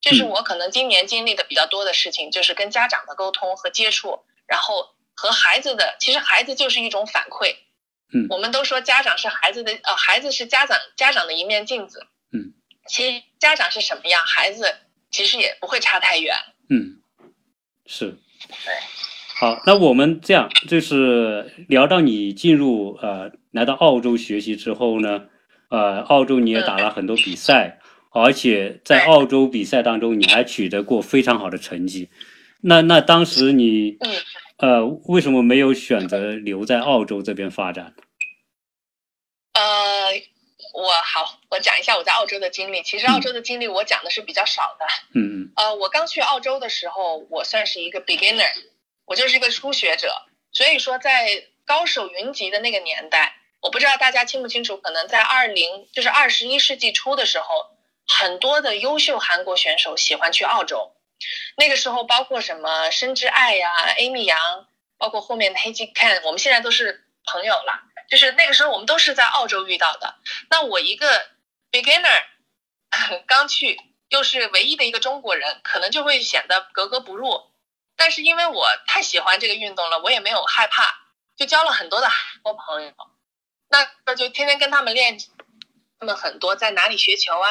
[0.00, 7.56] 这是嗯我可能今年经历的比较多的事情，就是跟家长的沟通和接触，然后和孩子的，其实孩子就是一种反馈。
[8.12, 12.06] 嗯我们都说家长是孩子的，呃，孩子是家长家长的一面镜子。
[12.32, 12.52] 嗯，
[12.86, 14.74] 其实家长是什么样，孩子
[15.10, 16.34] 其实也不会差太远。
[16.68, 16.98] 嗯，
[17.86, 18.16] 是
[18.48, 18.74] 对。
[19.38, 25.24] 好，那我们这样就是聊到你进入呃来到澳洲学习之后呢，
[25.68, 27.78] 呃，澳洲你也打了很多比赛，
[28.12, 32.08] 而且在澳洲比赛当中你还取得过非常好的成绩。
[32.62, 34.10] 那那当时你嗯
[34.58, 37.94] 呃为什么没有选择留在澳洲这边发展？
[39.52, 39.62] 呃，
[40.74, 42.82] 我好，我讲一下我在澳洲的经历。
[42.82, 44.86] 其实澳洲的经历我讲的是比较少的。
[45.14, 48.50] 嗯嗯呃，我刚去澳洲的时候，我算是一个 beginner，
[49.04, 50.12] 我就是一个初学者。
[50.52, 57.46] 所以说，在高手云集的那个年代，我不知道大家清不清楚，可能在二零就是二十一世纪初的时候，
[58.06, 60.92] 很多的优秀韩国选手喜欢去澳洲。
[61.56, 64.38] 那个时候，包括什么申之爱呀、Amy 杨，
[64.98, 67.82] 包括后面的黑吉 Ken，我们现在都是朋友了。
[68.08, 70.14] 就是那个时候，我们都是在澳洲遇到的。
[70.48, 71.26] 那我一个
[71.72, 72.22] beginner
[73.26, 77.50] 刚去，又是唯一的一个中国人，可能就会显得格格不入。
[77.96, 80.94] 但是因为我太喜欢这个运动了，我也没有害怕，
[81.36, 82.92] 就交了很多的韩国朋友。
[83.68, 85.18] 那那就天天跟他们练，
[85.98, 87.48] 他们很多在哪里学球啊，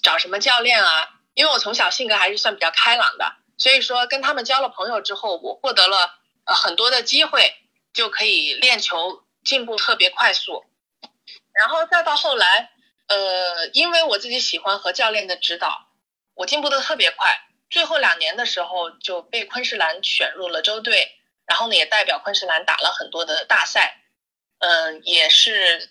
[0.00, 1.17] 找什么教练啊。
[1.38, 7.54] 因为我从小性格还是算比较开朗的，所以说跟他们交了朋友之后，我获得了呃很多的机会，
[7.92, 10.64] 就可以练球进步特别快速。
[11.52, 12.72] 然后再到后来，
[13.06, 15.92] 呃，因为我自己喜欢和教练的指导，
[16.34, 17.38] 我进步的特别快。
[17.70, 24.02] 最后两年的时候就被昆士兰选入了州队，然后呢也代表昆士兰打了很多的大赛，
[24.58, 25.88] 嗯、也是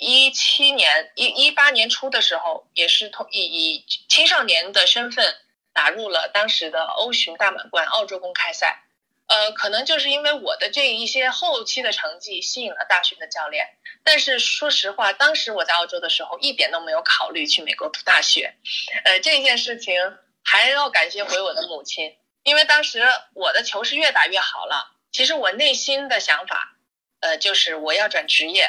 [0.00, 5.36] 一七年一一八年初的时候，也是通以以青少年的身份
[5.74, 8.82] 打入了当时的欧巡大满贯澳洲公开赛。
[9.26, 13.68] 呃，可能就是因为我的这一些后期的成绩吸引了大学的教练，
[14.02, 18.56] 但是说实话，当时我在澳洲的时候一点都没有考虑去美国读大学，
[19.04, 19.94] 呃，这件事情
[20.42, 24.96] 还要感谢回我的母亲，因为当时我的球是越打越好了。
[25.12, 26.76] 其实我内心的想法，
[27.20, 28.68] 呃，就是我要转职业，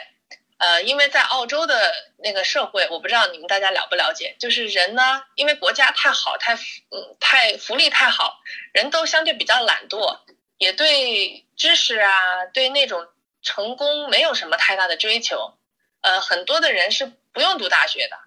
[0.62, 8.39] 呃，因为在澳洲的那个社会，我不知道你们大家了不了解，就是人呢，因为国家太好，太嗯太福利太好，
[8.71, 10.19] 人都相对比较懒惰，
[10.60, 13.08] 也对知识啊，对那种
[13.41, 15.56] 成功没有什么太大的追求，
[16.02, 18.17] 呃，很多的人是不用读大学的，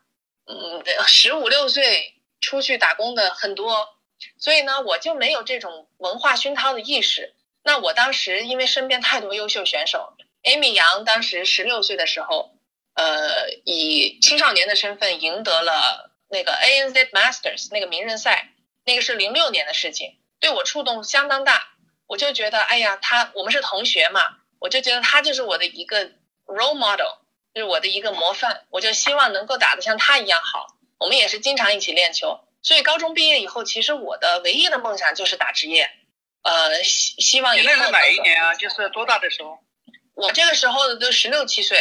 [0.47, 3.95] 嗯， 十五六岁出去打工的很多，
[4.39, 7.33] 所以呢，我就没有这种文化熏陶的意识。
[7.63, 12.55] 那我当时因为身边太多优秀选手，Amy 杨当时十六岁的时候，
[12.95, 18.51] 呃，以青少年的身份赢得了那个 ANZ Masters 那个名人赛，
[18.85, 21.71] 那个是零六年的事情，对我触动相当大。
[22.07, 24.21] 我就觉得，哎呀，他我们是同学嘛，
[24.59, 26.13] 我就觉得他就是我的一个
[26.45, 27.17] role model，
[27.55, 28.67] 就是我的一个模范。
[28.69, 30.67] 我就希望能够打得像他一样好。
[30.99, 35.91] 我们也是经常一起练球，所以高中毕业以后，其实我的唯一的梦想就是打职业。
[36.43, 37.63] 呃，希希望以后。
[37.63, 38.55] 你那是哪一年啊？
[38.55, 39.59] 就是多大的时候？
[40.15, 41.79] 我这个时候都十六七岁，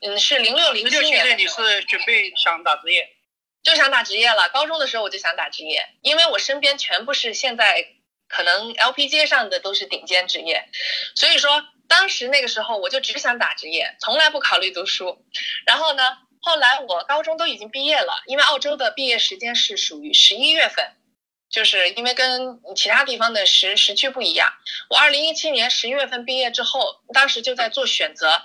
[0.00, 1.20] 嗯，是零六零七年。
[1.20, 3.08] 十六七岁你是准备想打职业？
[3.62, 4.48] 就想打职业了。
[4.48, 7.86] 高中的时候我就想打职业，因为我身边全部是现在
[8.28, 10.68] 可能 LPG 上的都是顶尖职业，
[11.14, 15.24] 所以说当时那个时候我就只想打职业，从来不考虑读书。
[15.66, 20.94] 然后呢，后来我高中都已经毕业了，因为澳洲的毕业时间是属于十一月份。
[21.54, 24.52] 就是因为跟其他地方的时时区不一样，
[24.90, 28.42] 我二零一七年十一月份毕业之后，当时就在做选择。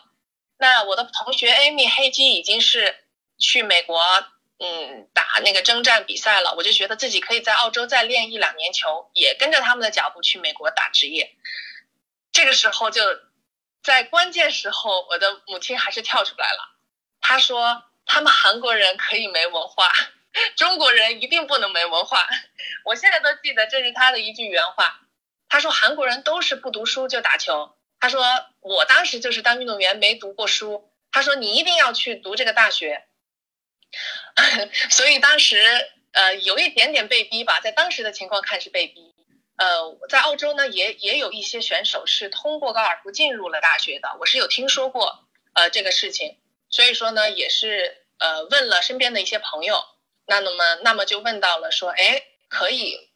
[0.60, 2.96] 那我的同学 Amy 黑鸡已经是
[3.40, 4.00] 去美国，
[4.60, 6.54] 嗯，打那个征战比赛了。
[6.56, 11.36] 我就觉得自己可以在澳洲再练一两年球，也跟着他们的脚步去美国打职业。
[12.32, 13.02] 这个时候就
[13.82, 16.78] 在关键时候，我的母亲还是跳出来了，
[17.22, 19.92] 她说他们韩国人可以没文化。
[20.56, 22.28] 中国人一定不能没文化，
[22.86, 25.02] 我现在都记得这是他的一句原话。
[25.48, 27.76] 他说韩国人都是不读书就打球。
[28.00, 28.24] 他说
[28.62, 30.92] 我当时就是当运动员没读过书。
[31.12, 33.08] 他说你一定要去读这个大学。
[34.92, 35.58] 所以当时
[36.12, 39.16] 呃有一点点被逼吧，在当时的情况看是被逼。
[39.58, 46.38] 呃，在澳洲呢也也有一些选手是通过高尔夫进入了大学的，我是有听说过呃这个事情。
[46.70, 49.84] 所以说呢也是呃问了身边的一些朋友。
[50.30, 53.10] 那那么，那么就问到了，说，哎，可以，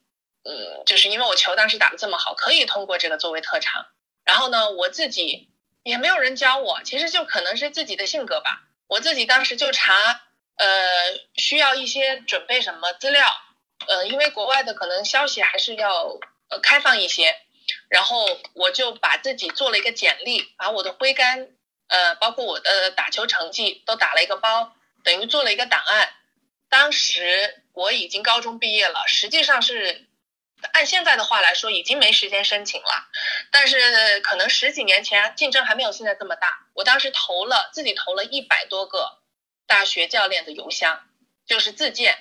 [0.43, 3.85] 嗯，就是因为我球当时打的这么好，可以通过这个作为特长。
[4.25, 5.49] 然后呢，我自己
[5.83, 8.63] 也没有人教我，其实就可能是自己的性格吧。
[8.87, 10.21] 我自己当时就查，
[10.57, 13.31] 呃，需要一些准备什么资料，
[13.87, 16.17] 呃，因为国外的可能消息还是要
[16.49, 17.35] 呃开放一些。
[17.89, 21.49] 然后我就把自己做了一个简历，把我的挥杆，
[21.87, 24.73] 呃，包括我的打球成绩都打了一个包，
[25.03, 26.09] 等于做了一个档案。
[26.73, 30.07] 当时我已经高中毕业了，实际上是
[30.71, 33.09] 按现在的话来说，已经没时间申请了。
[33.51, 36.65] 但是可能十几年前竞争还没有现在这么大。
[36.73, 39.19] 我当时投了自己投了一百多个
[39.67, 41.07] 大学教练的邮箱，
[41.45, 42.17] 就是自荐。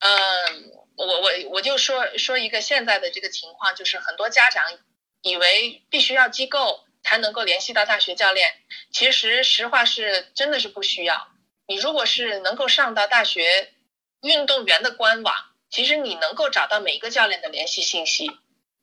[0.00, 4.64] 嗯，我我我就说说一个现在的这个情况，就是很多家长
[5.22, 8.54] 以为必须要机构才能够联系到大学教练，
[8.92, 11.28] 其实实话是真的是不需要。
[11.66, 13.72] 你如果是能够上到大学。
[14.20, 15.34] 运动员的官网，
[15.70, 18.30] 其实你能够找到每一个教练的联系信息，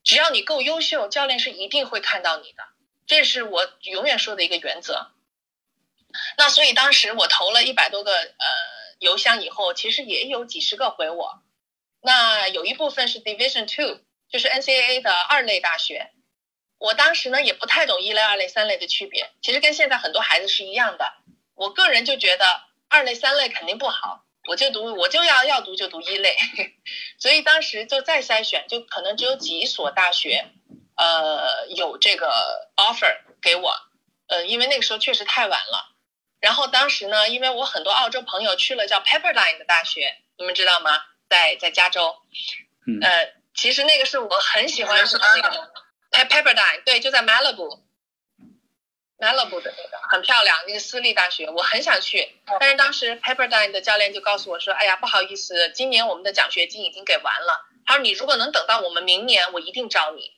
[0.04, 2.64] 只要你够优秀，教练是一定会看到你的，
[3.06, 5.12] 这是我永远说的一个原则。
[6.38, 8.48] 那所以当时我投了一百多个呃
[9.00, 11.42] 邮箱以后，其实也有几十个回我，
[12.02, 16.12] 那有一部分是 Division Two，就是 NCAA 的二类大学。
[16.78, 21.14] 我当时呢也不太懂一类、二类、三类的区别，其实跟现在很多孩子是一样的。
[21.54, 24.25] 我个人就觉得二类、三类肯定不好。
[24.48, 26.36] 我就读，我就要要读就读一类，
[27.20, 30.46] 所以当时就再筛选，就可能只有几所大学，
[30.96, 33.74] 呃，有这个 offer 给我，
[34.28, 35.96] 呃，因为那个时候确实太晚了。
[36.40, 41.02] 然后当时呢，因为我很多澳洲朋友去了叫 Pepperdine 的大学，你们知道吗？
[41.28, 42.16] 在在加州，
[43.02, 45.20] 呃，其实那个是我很喜欢的
[46.12, 47.85] 那个 Pepperdine，对，就在 Malibu。
[49.26, 57.66] Malibu 的那个很漂亮，那个私立大学，我很想去，但是当时 Pepperdine 的教练就告诉我说：“哎呀，不好意思，今年我们的奖学金已经给完了。
[57.88, 60.32] 他说你如果能等到我们明年，我一定招你。”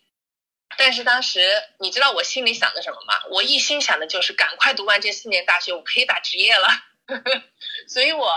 [0.78, 1.42] 但是当时
[1.80, 3.16] 你知道我心里想的什么吗？
[3.32, 6.68] 我一心想的就是赶快读完这四年大学，我可以打职业了。
[7.90, 8.34] 所以我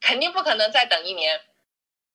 [0.00, 1.42] 肯定不可能再等一年。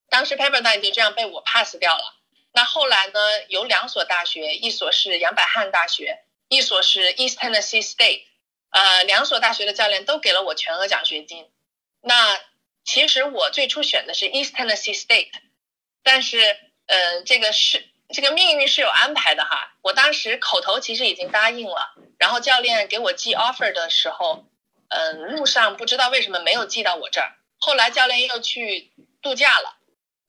[0.10, 2.16] 当时 Pepperdine 就这样被我 pass 掉了。
[2.54, 3.20] 那后来呢？
[3.50, 6.24] 有两所大学，一所是杨百翰大学。
[6.50, 8.24] 一所是 East Tennessee State，
[8.70, 11.50] 呃，两所大学的教练都给了我全额奖学金。
[12.02, 12.40] 那
[12.86, 15.32] 其实我最初选的是 East Tennessee State，
[16.04, 19.76] 但是，嗯，这个是这个命运是有安排的哈。
[19.82, 24.46] 我当时口头其实已经答应了，然后教练给我寄 offer 的时候，
[24.88, 27.36] 嗯，路上不知道为什么没有寄到我这儿。
[27.60, 29.76] 后来教练又去度假了，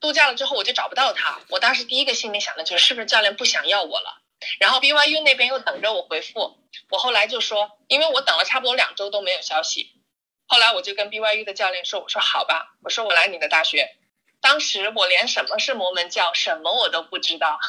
[0.01, 1.39] 度假了之后我就找不到他。
[1.47, 4.18] 我当时第一个心里想的就是，是不是教练不想要我了？
[4.59, 6.57] 然后 BYU 那边又等着我回复，
[6.89, 10.01] 我后来就说，因为我等了差不多两周都没有消息，
[10.47, 13.97] 后来我就跟 BYU 的教练说，我说好吧，我说我来你的大学，
[14.41, 17.59] 当时我连什么是摩门教什么我都不知道，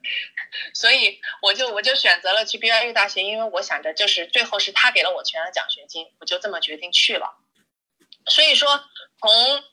[0.74, 7.36] 所以我就我就选择了去 BYU 大学，因为我想着就是最后是他给了我全额奖学金，我就这么决定去了。
[8.26, 8.84] 所以说
[9.20, 9.64] 从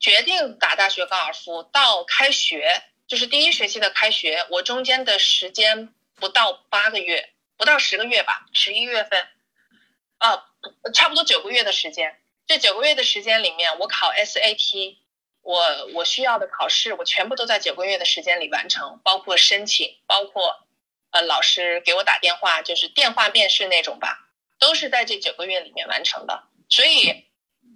[0.00, 9.26] 决定打大学高尔夫到开学，就是第一学期的开学，我中间的时间不到八个月，不到十个月吧，十一月份，
[10.18, 10.44] 啊，
[10.92, 12.20] 差不多九个月的时间。
[12.46, 14.96] 这九个月的时间里面，我考 SAT，
[15.40, 20.66] 我我需要的考试，我全部都在九个月的时间里完成，包括申请，包括
[21.10, 24.28] 呃老师给我打电话，就是电话面试那种吧，
[24.58, 26.44] 都是在这九个月里面完成的。
[26.68, 27.24] 所以，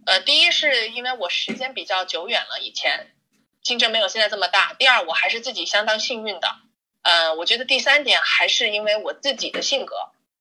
[0.05, 3.15] 呃，第一是因为我时间比较久远了，以前
[3.63, 4.75] 竞争没有现在这么大。
[4.79, 6.57] 第二，我还是自己相当幸运的。
[7.03, 9.97] 呃，我觉得第三点还是因为我自己的性格，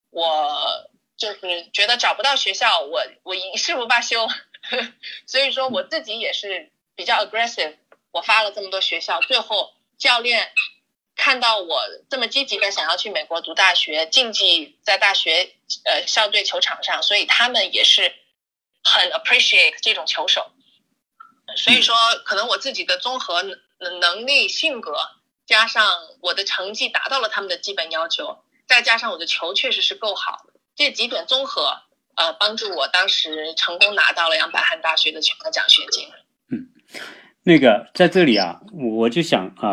[0.09, 0.89] 我。
[1.17, 4.27] 就是觉得找不到学校，我我一事不罢休，
[5.27, 7.77] 所以说我自己也是比较 aggressive。
[8.09, 10.51] 我发了这么多学校，最后教练
[11.15, 15.53] 看到我这么积极的想要去美国读大学，竞技在大学
[15.85, 18.15] 呃校队球场上，所以他们也是
[18.83, 20.51] 很 appreciate 这种球手。
[21.55, 21.95] 所以说，
[22.25, 24.95] 可能我自己的综合能能力、性格，
[25.45, 25.83] 加上
[26.21, 30.45] 我的成绩达到了他们的基本要求，再加上我的球确实是够好。
[30.75, 31.81] 这几点综合，
[32.15, 36.07] 呃，帮助我当时成功拿到了杨百翰大学的全额奖学金。
[36.49, 36.69] 嗯，
[37.43, 39.71] 那个在这里啊，我就想啊，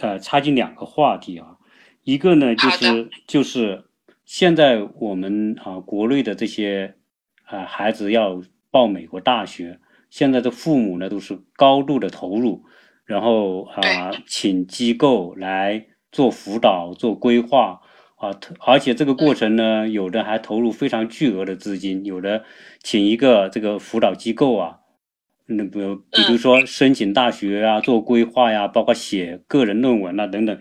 [0.00, 1.56] 呃，插进两个话题啊，
[2.02, 3.84] 一个呢就是就是
[4.24, 6.96] 现在我们啊国内的这些
[7.44, 9.78] 啊孩子要报美国大学，
[10.16, 12.64] 现在的父母呢都是高度的投入，
[13.04, 17.82] 然后啊请机构来做辅导、做规划。
[18.16, 22.44] 啊，而且这个过程呢，有的还投入非常巨额的资金，有的
[22.82, 24.78] 请一个这个辅导机构啊，
[25.48, 30.58] 那比如比如说申请大学啊，做规划呀，包括写个人论文啊等等，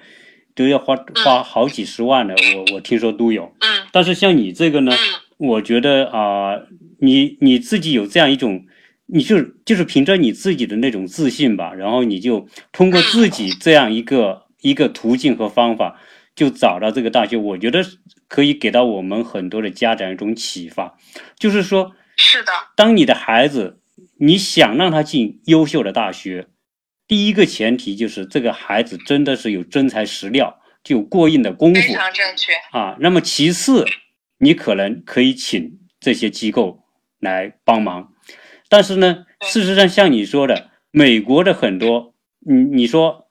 [0.54, 3.46] 都要花花好几十万的，我我听说都有。
[3.62, 3.88] 嗯。
[3.94, 4.92] 但是像你这个呢，
[5.38, 6.60] 我觉得啊，
[7.00, 8.66] 你你自己有这样一种，
[9.08, 16.00] 你就就是凭着你自己的那种自信吧，然后你就通过自己这样一个一个途径和方法。
[16.36, 17.82] 就找到这个大学，我觉得
[18.28, 20.98] 可以给到我们很多的家长一种启发，
[21.40, 23.80] 就是说，是的，当你的孩子
[24.18, 26.48] 你想让他进优秀的大学，
[27.08, 32.98] 第一个前提就是这个孩子真的是有真材实料，就有过硬的功夫，非常正确啊。
[33.00, 33.86] 那么其次，
[34.40, 36.84] 你可能可以请这些机构
[37.22, 38.12] 来帮忙，
[38.76, 42.14] 但是呢，事实上像你说的，美国的很多，
[42.46, 43.22] 你你说。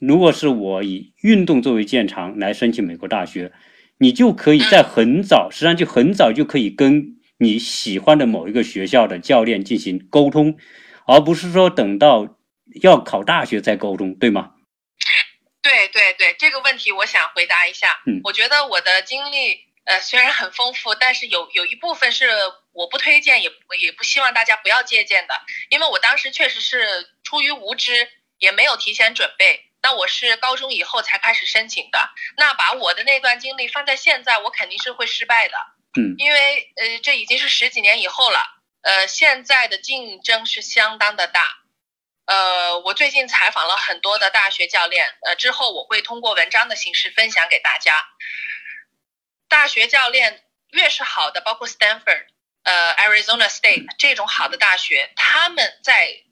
[0.00, 3.52] 如果是我以运动作为建长来申请美国大学，
[3.98, 10.56] 你就可以在很早，实际上就很早就可以跟你喜欢的某一个学校的教练进行沟通，
[11.06, 12.38] 而不是说等到
[12.82, 14.52] 要考大学再沟通，对吗？
[15.62, 17.88] 对对对，这个问题我想回答一下。
[18.06, 22.26] 嗯，我觉得我的经历呃虽然很丰富，但是有有一部分是
[22.74, 23.50] 我不推荐，也
[23.80, 25.34] 也不希望大家不要借鉴的，
[25.70, 29.70] 因为我当时确实是出于无知，也没有提前准备。
[29.80, 35.56] 那我是高中以后才开始申请的，那把我的那段经历放在现在，我肯定是会失败的。
[35.96, 38.40] 嗯，因为呃，这已经是十几年以后了，
[38.82, 41.58] 呃，现在的竞争是相当的大。
[42.26, 48.04] 呃，我最近采访了很多的大学教练，呃，之后我会通过文章的形式分享给大家。
[49.46, 52.26] 大学教练越是好的，包括 Stanford、
[52.64, 56.24] 呃 Arizona State 这种好的大学，他们在。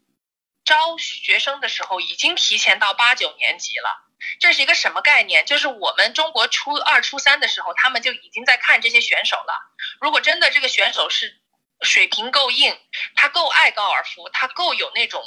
[0.64, 4.06] 招学生的时候已经提前到八九年级了，
[4.38, 5.44] 这是一个什么概念？
[5.44, 9.74] 就是我们中国初二、初三的时候，他们就已经在看这些选手了。
[10.00, 11.36] 如果真的这个选手是
[11.80, 12.78] 水平够硬，
[13.16, 15.24] 他够爱高尔夫，他够有那种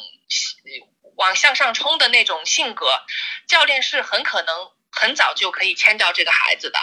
[1.18, 3.04] 往向上冲的那种性格，
[3.46, 6.80] 教练是很可能很早就可以签掉这个孩子的。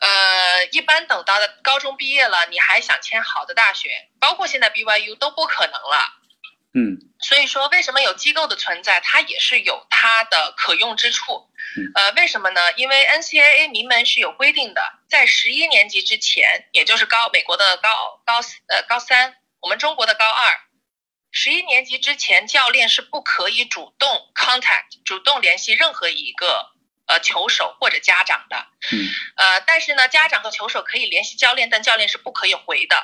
[0.00, 6.14] 呃，一般等到高中毕业了，你还想签好的大学，包括现在 BYU 都不可能了。
[6.74, 11.48] 嗯，所以说为什么有机构的存在，它也是有它的可用之处。
[11.94, 12.72] 呃，为什么呢？
[12.74, 20.60] 因为 NCAA 名门是有规定的，在十一年级之前，也就是高美国的高高呃高三，我们中国的高二，
[21.32, 26.70] 十一年级之前，教练是不可以主动 contact 主动联系任何一个
[27.08, 28.68] 呃球手或者家长的。
[28.92, 32.96] 嗯，呃，但是呢，家长和球手可以联系教练，但教练是不可以回的。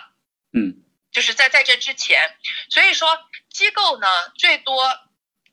[0.53, 0.81] 嗯。
[1.15, 2.37] 就是在在这之前，
[2.71, 3.09] 所以说
[3.49, 4.99] 机构呢，最多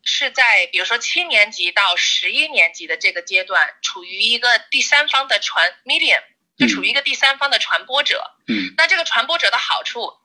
[0.04, 6.24] 是在比如说七年级到十一年级的这个阶段，处于一个第三方的传 medium，
[6.58, 8.36] 就处于一个第三方的传播者。
[8.48, 10.18] 嗯，那这个传播者的好处，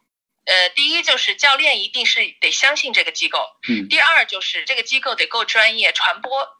[0.46, 6.55] 呃，第一就是教练一定是得相信这个机构，嗯第二就是这个机构得够专业，传播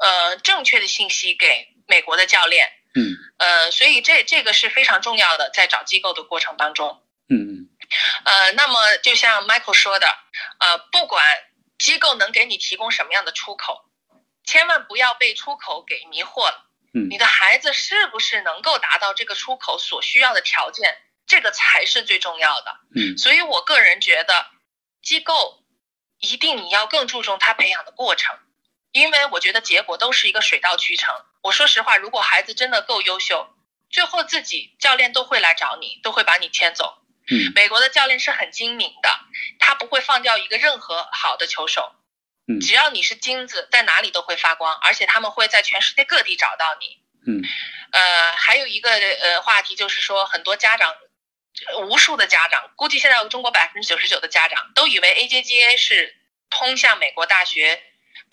[0.00, 7.02] 呃正确的信息给美国的教练，嗯呃，所以这这个是非常重要的，在找机构的过程当中。
[7.28, 7.68] 嗯
[8.24, 10.08] 呃，那么就像 Michael 说的，
[10.58, 11.24] 呃，不管
[11.78, 13.84] 机构能给你提供什么样的出口，
[14.44, 16.66] 千万不要被出口给迷惑了。
[16.92, 22.76] 嗯你的孩子是不是能够达到这个出口所需要的条件，这个才是最重要的。
[22.96, 24.46] 嗯所以我个人觉得，
[25.00, 25.62] 机构
[26.18, 28.36] 一定你要更注重他培养的过程，
[28.92, 31.14] 因为我觉得结果都是一个水到渠成。
[31.42, 33.48] 我说实话，如果孩子真的够优秀，
[33.90, 36.98] 最后自己教练都会来找你，都会把你牵走。
[37.30, 39.20] 嗯美国的教练是很精明的，
[39.60, 41.94] 他不会放掉一个任何好的球手，
[42.48, 46.98] 嗯只要你是金子，在哪里都会发光，而且他们会在全世界各地找到你。
[47.26, 47.44] 嗯
[47.92, 50.92] 呃，还有一个呃话题就是说，很多家长，
[51.68, 56.16] 呃无数的家长，估计现在中国百分之九十九的家长都以为 AJGA 是
[56.48, 57.80] 通向美国大学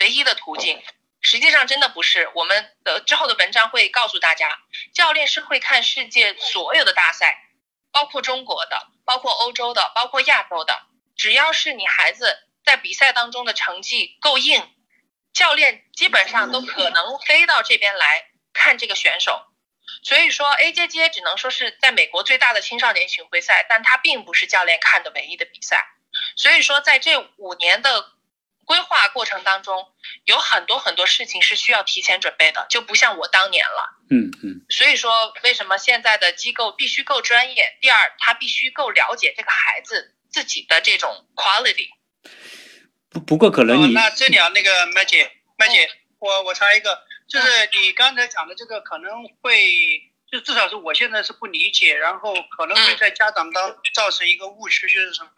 [0.00, 0.82] 唯一的途径，
[1.20, 2.30] 实际上真的不是。
[2.34, 4.58] 我们的之后的文章会告诉大家，
[4.94, 7.50] 教练是会看世界所有的大赛，
[7.90, 10.82] 包括中国的，包括欧洲的，包括亚洲的，
[11.16, 14.70] 只要是你孩子在比赛当中的成绩够硬，
[15.32, 19.44] 教练基本上都可能飞到这边来看这个选手。
[20.02, 25.88] 所以说，AJGA 只能说是在美国最大的青少年巡回赛，但它并不是教练看的唯一的比赛。
[26.36, 28.12] 所以说，在这五年的
[28.68, 29.94] 规划过程当中，
[30.26, 33.96] 有很多很多事情是需要提前准备的，就不像我当年了。
[34.10, 37.78] 嗯嗯所以说，为什么现在的机构必须够专业？
[37.80, 41.88] 第二，他必须够了解这个孩子自己的这种 quality。
[43.08, 49.10] 不不过可能哦，那这里啊，那个麦姐，麦姐，我我插一个，就是你刚才讲的这个可能
[49.40, 49.64] 会，
[50.30, 55.30] 就至少是我现在是不理解，然后可能会在家长当造成一个误区，就是什么？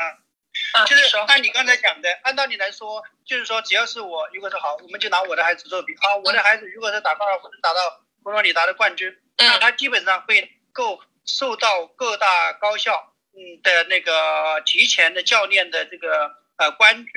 [0.74, 7.80] 啊，就是按你刚才讲的，按道理来说，就是说只要是我，如果说好，我们就拿我的孩子做比啊，我的孩子如果是打高尔夫能打到
[8.22, 17.12] 佛罗里达的冠军，那嗯他基本上会够受到各大高校嗯的那个提前的教练的这个呃关注，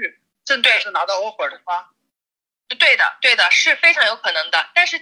[0.48, 1.90] 甚至是拿到 offer 的话？
[2.80, 4.70] 对的，对的，是非常有可能的。
[4.74, 4.98] 但是，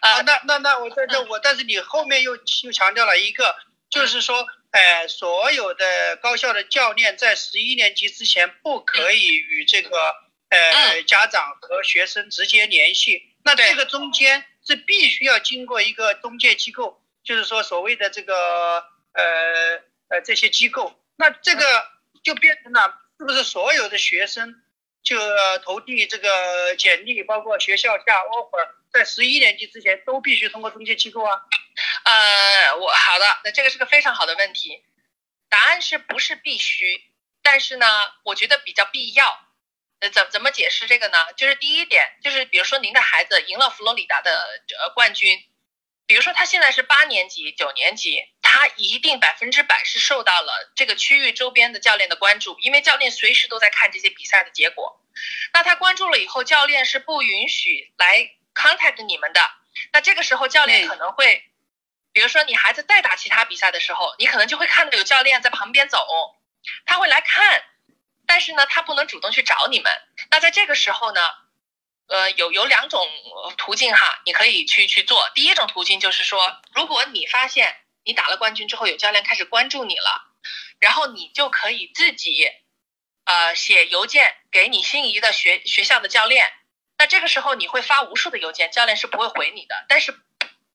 [0.00, 3.54] 啊，呃，那那那我在这嗯我，但是你后面又又强调了一个，
[3.90, 10.14] 就是说，呃，所有的高校的教练在十一年级之前不可以与这个
[10.48, 21.62] 呃家长和学生直接联系，那这个中间是必须要经过一个中介机构，就是说所谓的这个呃呃这些机构，那这个
[22.22, 24.62] 就变成了是不是所有的学生
[25.02, 31.42] 就呃投递这个简历，包括学校下 offer，在十一年级之前都必须通过中介机构啊？
[32.04, 34.82] 呃，我好的，那这个是个非常好的问题。
[35.48, 37.04] 答案是不是必须？
[37.42, 37.86] 但是呢，
[38.24, 39.48] 我觉得比较必要。
[40.00, 41.32] 呃，怎怎么解释这个呢？
[41.36, 45.44] 就是第一点，就是比如说您的孩子赢了佛罗里达的呃冠军，
[46.06, 55.00] 比如说他现在是八年级、九年级，他一定百分之百是受到了这个区域周边的教练的关注，因为教练随时都在看这些比赛的结果。
[55.52, 59.40] 那他关注了以后，教练是不允许来 contact 你们的。
[59.92, 61.44] 那这个时候，教练嗯可能会，
[62.12, 66.06] 比如说你孩子再打其他比赛的时候，你可能就会看到有教练在旁边走，
[66.84, 67.64] 他会来看，
[68.26, 69.90] 但是呢，他不能主动去找你们。
[70.30, 71.20] 那在这个时候呢，
[72.08, 73.08] 呃，有有两种
[73.56, 75.30] 途径哈，你可以去去做。
[75.34, 80.30] 第一种途径就是说，如果你发现你打了冠军之后，有教练开始关注你了，
[80.80, 82.50] 然后你就可以自己，
[83.24, 86.52] 呃，写邮件给你心仪的学学校的教练。
[86.98, 90.14] 那这个时候你会发无数的邮件，教练是不会回你的，但是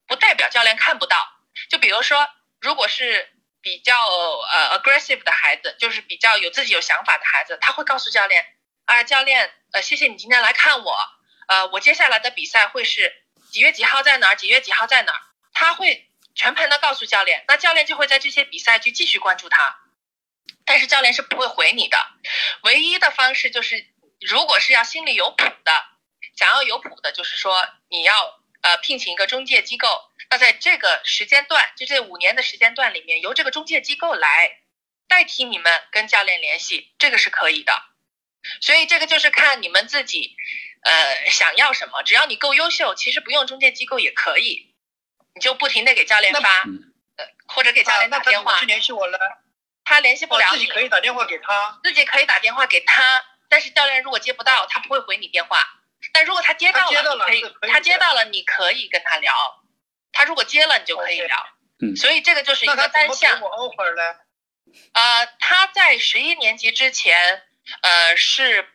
[0.08, 1.18] 不代表教练看不到。
[1.70, 2.30] 就比如说，
[2.60, 3.30] 如果是
[3.62, 8.46] 比较呃 aggressive 的孩子，就是比较有自己有想法的孩子，他会告诉教练
[8.86, 10.98] 啊，教练，呃，谢谢你今天来看我，
[11.48, 13.14] 呃，我接下来的比赛会是
[13.52, 15.22] 几月几号在哪儿，几月几号在哪儿，
[15.54, 19.80] 他会全盘的告诉教练，那教练就会在这些比赛去继续关注他，
[20.66, 21.98] 但是教练是不会回你的，
[22.62, 23.88] 唯一的方式就是，
[24.22, 25.86] 如果是要心里有谱的，
[26.38, 29.88] 想要有谱的，就是说你要呃聘请一个中介机构，
[30.30, 34.60] 那在这个时间段，就这五年的时间段里面，由这个中介机构来
[35.08, 37.74] 代替你们跟教练联系，这个是可以的。
[38.62, 40.36] 所以这个就是看你们自己，
[40.84, 42.02] 呃，想要什么。
[42.04, 44.74] 只要你够优秀，其实不用中介机构也可以，
[45.36, 49.20] 你就不停的给教练发，嗯呃，或者给教啊，练打电话那他联系我了？
[49.84, 51.80] 他联系不了你，自己可以打电话给他。
[51.84, 55.77] 自己可以打电话给他，但是教练如果接不到，他不会回你电话。
[56.14, 59.34] 但如果他接到了到你可以了可以他接到了，你可以跟他聊。
[60.12, 61.38] 他如果接了，你就可以聊。
[61.80, 63.42] 嗯所以这个就是一个那他怎么给单向。
[63.42, 64.20] 我 offer 呢？
[64.94, 67.44] 呃，他在十一年级之前，
[67.82, 68.68] 呃，是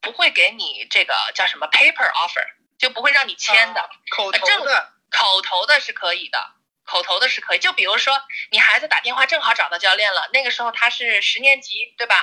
[0.00, 2.46] 不会给你这个叫什么 paper offer，
[2.78, 3.88] 就不会让你签的。
[4.10, 6.38] 口头正的，口头的是可以的，
[6.84, 7.58] 口头的是可以。
[7.58, 12.14] 就比如说，你孩子打电话正好找到教练了，那个时候他是十年级，对吧？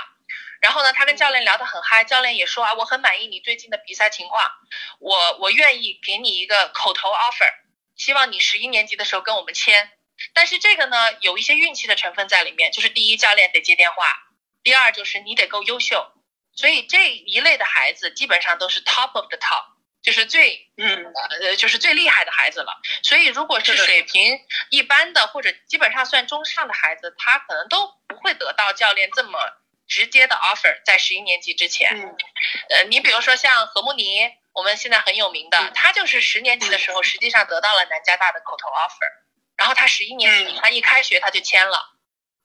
[0.61, 4.43] 然后呢，他跟教练聊得很嗨，教练也说啊，我很满意你最近的比赛情况，
[4.99, 7.51] 我我愿意给你一个口头 offer，
[7.95, 9.91] 希望你十一年级的时候跟我们签。
[10.33, 14.03] 但是这个呢，有一些运气的成分在里面，就是第一，教练得接电话；
[14.63, 16.11] 第二，就是你得够优秀。
[16.53, 19.63] 所以这一类的孩子基本上都是 top of the top，
[20.03, 21.05] 就是最嗯，
[21.39, 22.81] 呃就是最厉害的孩子了。
[23.01, 29.39] 所以如果是水平一般的或者基本上算中上的孩子，他可能都不会得到教练这么
[29.89, 31.89] 直接的 offer，在十一年级之前。
[31.93, 32.15] 嗯。
[32.69, 35.71] 呃，你比如说像何慕尼，我们现在很有名的，嗯。
[35.73, 39.09] 他就是十年级的时候，实际上得到了南加大的口头 offer，
[39.57, 40.59] 然后他十一年级，嗯。
[40.61, 41.97] 他一开学他就签了，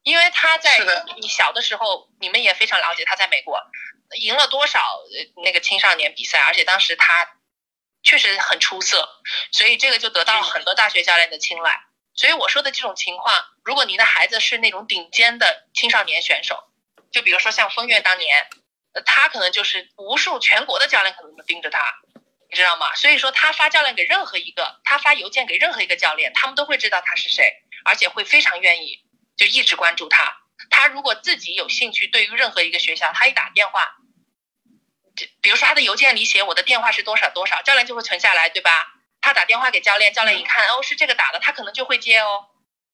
[0.02, 0.78] 因为他在
[1.20, 3.60] 你小的时候，你们也非常了解他在美国
[4.18, 7.38] 赢了多少呃那个青少年比赛，而且当时他
[8.02, 9.08] 确实很出色，
[9.52, 10.50] 所以这个就得到了嗯。
[10.50, 11.80] 很多大学教练的青睐。
[12.16, 16.62] 所以我说的这种情况，如果您的孩子是那种顶尖的青少年选手，
[17.14, 18.48] 就比如说像风月当年，
[18.92, 21.78] 呃，他可能就是无数全国的教练可能都盯着他，
[22.50, 22.92] 你知道吗？
[22.96, 28.98] 所以说他发教练给任何一个，他发邮件给任何一个教练，他们都会知道他是谁，而且会非常愿意
[29.36, 30.40] 就一直关注他。
[30.70, 33.94] 他如果自己有兴趣，对于任何一个学校，他一打电话，
[35.14, 38.92] 就比如说他的邮件里写我的电话是多少多少，教练就会存下来，对吧？
[39.20, 42.46] 他打电话给教练，教练一看，哦，是这个打的，他可能就会接哦。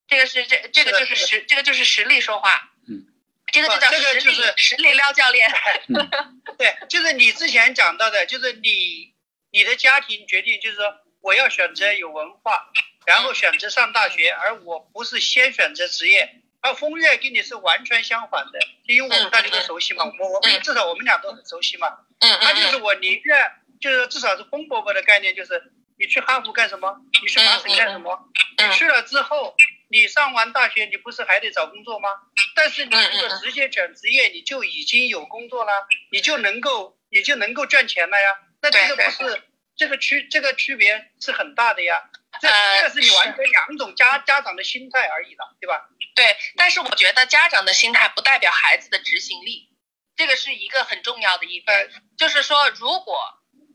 [0.06, 3.06] 这个是这这个就是实这个就是实力说话，嗯，
[3.52, 5.50] 这个就叫啊这个实力、就是实力撩教练。
[6.58, 9.14] 对，就是你之前讲到的，就是你
[9.50, 10.84] 你的家庭决定，就是说
[11.20, 12.70] 我要选择有文化，
[13.06, 16.36] 然后选择上大学，而我不是先选择职业。
[16.62, 21.88] 而风月跟你是完全相反的，因为我们大家都熟悉嘛，我我们至少我们俩都很熟悉嘛。
[22.18, 27.00] 嗯他就嗯是我宁愿就是至少是风伯伯的概念，就是你去哈佛干什么？
[27.22, 28.28] 你去麻省干什么？
[28.58, 29.56] 嗯你去了之后，
[29.90, 32.08] 你上完大学，你不是还得找工作吗？
[32.54, 35.72] 但是你如果直接转职业，你就已经有工作了，
[36.12, 38.38] 你就能够你就能够赚钱了呀。
[38.62, 39.42] 那这个不是
[39.74, 42.08] 这个区这个区别是很大的呀。
[42.40, 45.88] 这呃这个是你完全两种家家长的心态而已了，对吧？
[46.14, 49.68] 对，但是我觉得家长的心态不代表孩子的执行力，
[50.14, 51.76] 这个是一个很重要的一点。
[51.76, 53.18] 呃，就是说，如果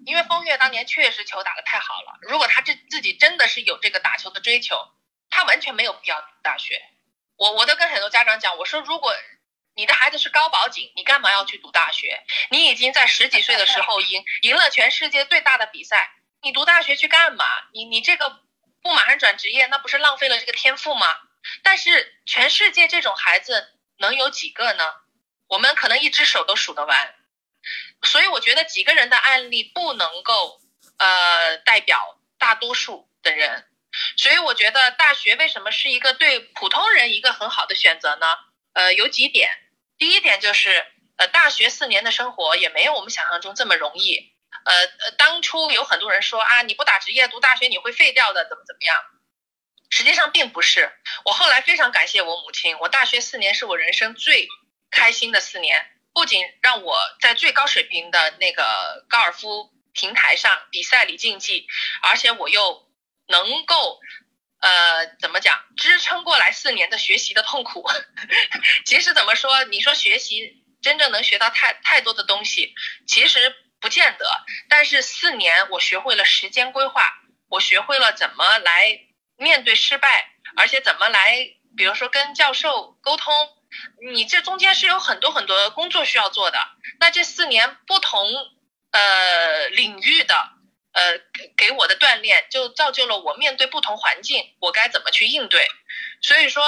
[0.05, 4.77] 因为风月当年确实球打得太好了，如果他这自己真的是有这个打球的追求，
[5.35, 6.81] 他完全没有必要读大学。
[7.35, 9.13] 我我都跟很多家长讲，我说如果
[9.75, 12.23] 你的孩子是高保警，你干嘛要去读大学？
[12.51, 16.09] 你已经在十几岁的时候赢赢了全世界最大的比赛，
[16.41, 17.45] 你读大学去干嘛？
[17.73, 18.39] 你你这个
[18.81, 21.05] 不马上转职业，那不是浪费了这个天赋吗？
[21.61, 24.85] 但是全世界这种孩子能有几个呢？
[25.47, 27.13] 我们可能一只手都数得完。
[28.03, 30.61] 所以我觉得几个人的案例不能够
[30.97, 33.67] 呃代表大多数的人，
[34.17, 38.27] 所以我觉得大学为什么是一个对普通人一个很好的选择呢？
[38.73, 39.49] 呃，有几点，
[39.97, 40.85] 第一点就是
[41.17, 44.33] 呃大学四年的生活也没有我们想象中这么容易。
[44.65, 48.95] 呃，当初有很多人说啊，你不打职业读大学你会废掉的，怎么怎么样？
[49.89, 50.91] 实际上并不是。
[51.23, 54.47] 我后来非常感谢我母亲，我大学四年是我人生最
[54.91, 55.91] 开心的四年。
[56.13, 61.67] 不仅让我在最高水平的那个高尔夫平台上比赛里竞技，
[62.01, 62.84] 而且我又
[63.27, 63.99] 能够，
[64.59, 67.87] 呃，怎么讲，支撑过来四年的学习的痛苦。
[68.85, 72.73] 其实怎么说，你说学习真正能学到太太多的东西，
[73.07, 74.25] 其实不见得。
[74.69, 77.13] 但是四年我学会了时间规划，
[77.49, 78.99] 我学会了怎么来
[79.37, 83.33] 面对失败，而且怎么来，比如说跟教授沟通。
[84.09, 86.57] 你这中间是有很多很多工作需要做的。
[86.97, 88.25] 那这四年不同
[88.91, 90.49] 呃领域的
[90.95, 95.67] 呃给给我的锻炼，就造就了我面对不同环境我该怎么去应对。
[96.21, 96.63] 所以说，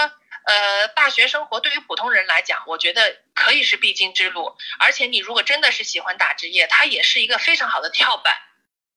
[0.45, 4.55] 呃，大学生活对于普通人来讲，我觉得可以是必经之路。
[4.77, 8.37] 而且你如果真的是喜欢打职业，它也是一个非常好的跳板。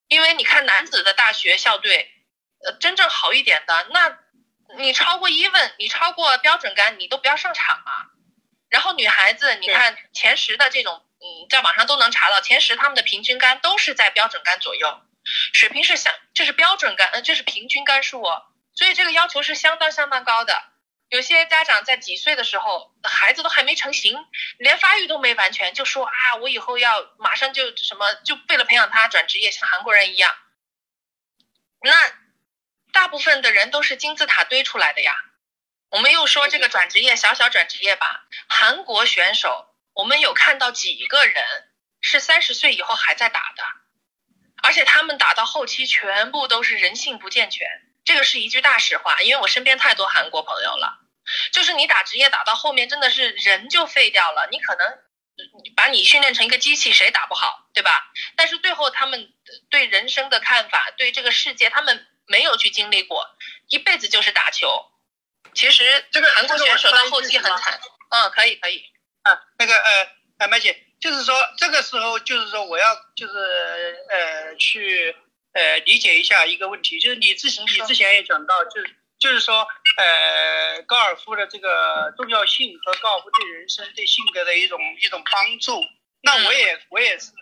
[0.09, 2.11] 因为你看男子的大学校队，
[2.65, 4.19] 呃，真正好一点的那。
[4.79, 8.15] 你超过一问，你超过标准杆，你都不要上场啊。
[8.69, 15.01] 然后女孩子，你看前十的这种，嗯，在网上都能查到前十，他们的平均杆都是在标准杆左右，
[15.53, 18.47] 水平是相，这是标准杆，呃，这是平均杆数哦。
[18.75, 20.63] 所以这个要求是相当相当高的。
[21.09, 24.17] 有些家长在几岁的时候，孩子都还没成型，
[24.59, 30.35] 连发育都没完全，就说啊，我以后要马上就什么，就为了培养他转职业，像韩国人一样。
[31.83, 31.93] 那。
[32.93, 35.17] 大部分的人都是金字塔堆出来的呀，
[35.91, 38.27] 我们又说这个转职业，小小转职业吧。
[38.49, 41.71] 韩国选手，我们有看到几个人
[42.01, 43.63] 是三十岁以后还在打的，
[44.63, 47.67] 而且他们打到后期全部都是人性不健全，
[48.05, 49.23] 这个是一句大实话。
[49.23, 51.01] 因为我身边太多韩国朋友了，
[51.53, 54.99] 就是你打职业打到后面真的是人就废掉了，你可能
[55.75, 58.13] 把你训练成一个机器，谁打不好，对吧？
[58.37, 59.33] 但是最后他们
[59.71, 63.27] 对人生的看法，对这个世界，他们没有去经历过，
[63.69, 64.69] 一辈子就是打球。
[65.55, 67.81] 其实这个韩国选手到后期很惨。
[68.11, 68.85] 嗯，可以可以。
[69.23, 70.09] 啊，那个呃，
[70.39, 73.35] 呃，麦姐，就是说这个时候，就是说我要就是
[74.09, 75.17] 呃去
[75.53, 85.83] 呃理解一下一个问题，就是你之前你之前也讲到，就是就是说呃高尔夫的这个重要性和高尔夫对人生对性格的一种一种帮助。
[86.23, 87.33] 那我也我也是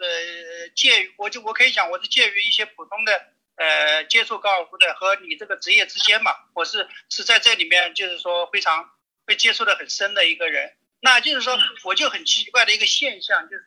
[0.76, 3.34] 介于我就我可以讲我是介于一些普通的。
[3.60, 8.88] 呃，接触高尔夫的和你这个职业之间嘛，我是是在这里面，就是说非常
[9.26, 10.76] 会接触的很深的一个人。
[11.00, 13.64] 那就是说，我就很奇怪的一个现象，就是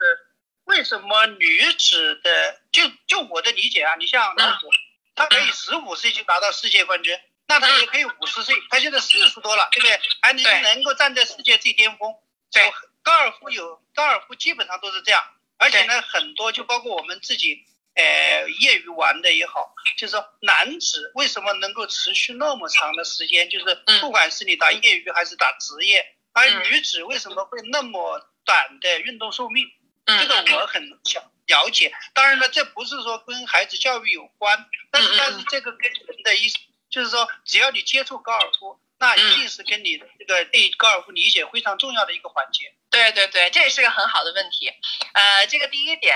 [0.66, 4.70] 为什么女子的，就就我的理解啊，你像老虎，
[5.16, 7.18] 他可以十五岁就拿到世界冠军，
[7.48, 10.00] 那他也可以五十岁，他现在四十多了，对不对？
[10.22, 12.14] 还能能够站在世界最巅峰。
[12.52, 12.72] 对，
[13.02, 15.24] 高尔夫有高尔夫基本上都是这样，
[15.58, 17.66] 而且呢，很多就包括我们自己。
[17.94, 23.50] 呃，业余玩的也好，就是说男子为什么能够持续那么长的时间？
[23.50, 29.68] 就是不管是你打业余还是打职业，而女子为什么会那么短的运动寿命？
[30.06, 31.94] 这个我很想了解。
[32.14, 36.58] 当然了，这不是说跟孩子教育有关，但是但是这个跟人的意思
[36.90, 38.80] 就是说，只要你接触高尔夫。
[39.04, 42.72] 那一定是跟你的这个对高尔夫理解非常重要的一个环节。
[42.92, 44.72] 对对对，这也是个很好的问题。
[45.14, 46.16] 呃，这个第一点，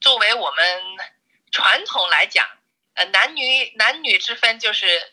[0.00, 0.82] 作为我们
[1.52, 2.48] 传统来讲，
[2.94, 5.12] 呃，男女男女之分就是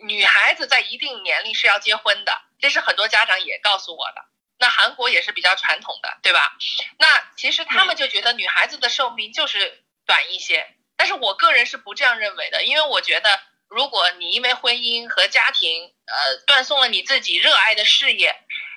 [0.00, 4.24] 女孩子在一定年龄是要结婚的，这是很多家长也告诉我的。
[4.58, 6.56] 那韩国也是比较传统的，对吧？
[6.98, 13.40] 那其实他们就觉得女孩子的寿命就是短一些，但是我个人是不这样认为的，因为我觉得。
[13.68, 18.28] 如果你因为婚姻和家庭，呃，断送了你自己热爱的事业，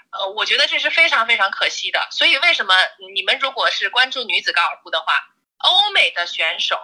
[0.09, 2.07] 呃，我觉得这是非常非常可惜的。
[2.09, 2.73] 所以，为什么
[3.13, 5.13] 你们如果是关注女子高尔夫的话，
[5.59, 6.79] 欧美的选手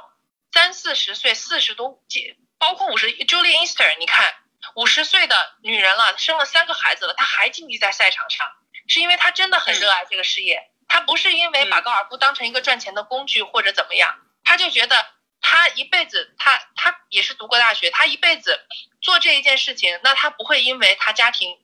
[0.54, 4.36] 三四十岁、四十多几，包括五十，Julie Easter，你看
[4.74, 8.52] 五十岁的女人了，生了三个孩子了，她还竞技在赛场上，
[8.88, 15.14] 是因为她真的很热爱这个事业，她不是因为把高尔夫当成一个赚钱的工具或者怎么样，她就觉得。
[15.48, 18.60] 她一辈子，她她也是读过大学，她一辈子
[19.00, 21.60] 做这一件事情，那她不会因为她家庭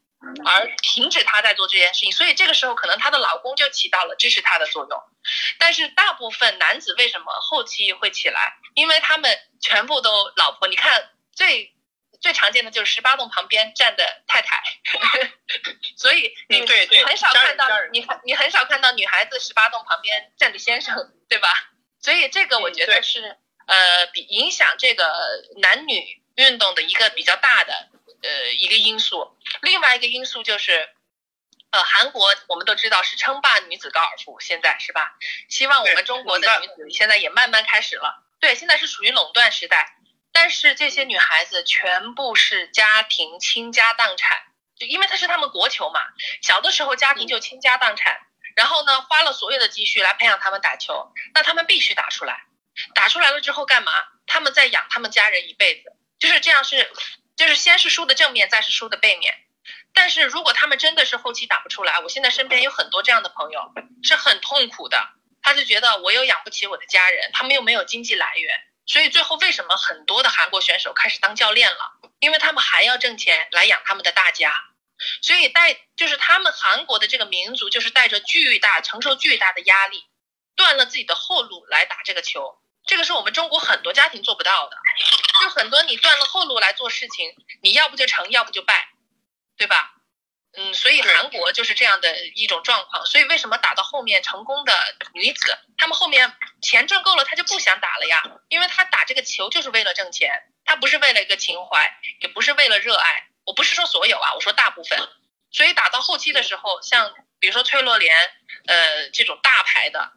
[0.45, 5.03] 而停止她在做这件事情，所以这个时候可能她的老公就起到了支持她的作用。
[5.57, 8.53] 但是大部分男子为什么后期会起来？
[8.75, 11.73] 因为他们全部都老婆，你看最
[12.21, 14.61] 最常见的就是十八洞旁边站的太太，
[15.97, 16.65] 所以你
[17.03, 20.95] 很少看到你你很少看到女孩子十八洞旁边站着先生，
[21.27, 21.49] 对吧？
[21.99, 23.37] 所以这个我觉得是。
[23.67, 25.05] 呃，比影响这个
[25.61, 27.87] 男女运动的一个比较大的
[28.21, 30.89] 呃一个因素，另外一个因素就是，
[31.69, 35.15] 呃，韩国我们都知道是称霸女子高尔夫，现在是吧？
[35.47, 38.25] 希望我们中国的女子现在也慢慢开始了。
[38.41, 39.95] 对，现在是属于垄断时代，
[40.31, 44.37] 但是这些女孩子全部是家庭倾家荡产，
[44.77, 45.99] 就因为她是他们国球嘛，
[46.41, 48.21] 小的时候家庭就倾家荡产，
[48.55, 52.45] 然后呢花了所有的积蓄来培养他们打球，那他们必须打出来。
[52.95, 53.91] 打出来了之后干嘛？
[54.25, 56.89] 他们在养他们家人一辈子，就是这样是，
[57.35, 59.33] 就是先是输的正面，再是输的背面。
[59.93, 63.61] 但是如果他们真的是后期打不出来，我现在身边有很多这样的朋友，
[64.03, 64.97] 是很痛苦的。
[65.43, 71.99] 他就觉得我又养不起我的家人，他们又没有经济来源，所以最后为什么很多的韩国选手开始当教练了？
[72.19, 74.53] 因为他们还要挣钱来养他们的大家，
[75.21, 80.03] 所以带就是他们韩国的这个民族就是带着巨大承受巨大的压力，
[80.55, 82.57] 断了自己的后路来打这个球。
[82.85, 84.75] 这个是我们中国很多家庭做不到的，
[85.39, 88.89] 就很多你断了后路来做事情，你要不就成，要不就败，
[89.55, 89.93] 对吧？
[90.57, 93.05] 嗯，所以韩国就是这样的一种状况。
[93.05, 94.73] 所以为什么打到后面成功的
[95.13, 98.21] 女子，她们后面钱挣够了，她就不想打了呀？
[98.49, 103.27] 因为她打这个球就是为了挣钱，她不是为了一个情怀，也不是为了热爱。
[103.45, 104.99] 我不是说所有啊，我说大部分。
[105.51, 108.15] 所以打到后期的时候，像比如说崔洛莲，
[108.67, 110.13] 呃，这种大牌的。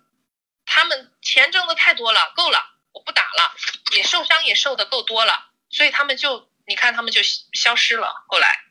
[0.66, 2.58] 他们钱挣的太多了，够了，
[2.92, 3.54] 我不打了，
[3.92, 7.20] 也受伤也受的够多了，所以他们就你看他们就
[7.52, 8.24] 消失了。
[8.28, 8.64] 后来，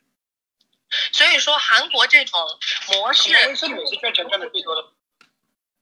[1.11, 2.39] 所以说韩国这种
[2.87, 4.91] 模式，卫生美是赚钱赚的最多的。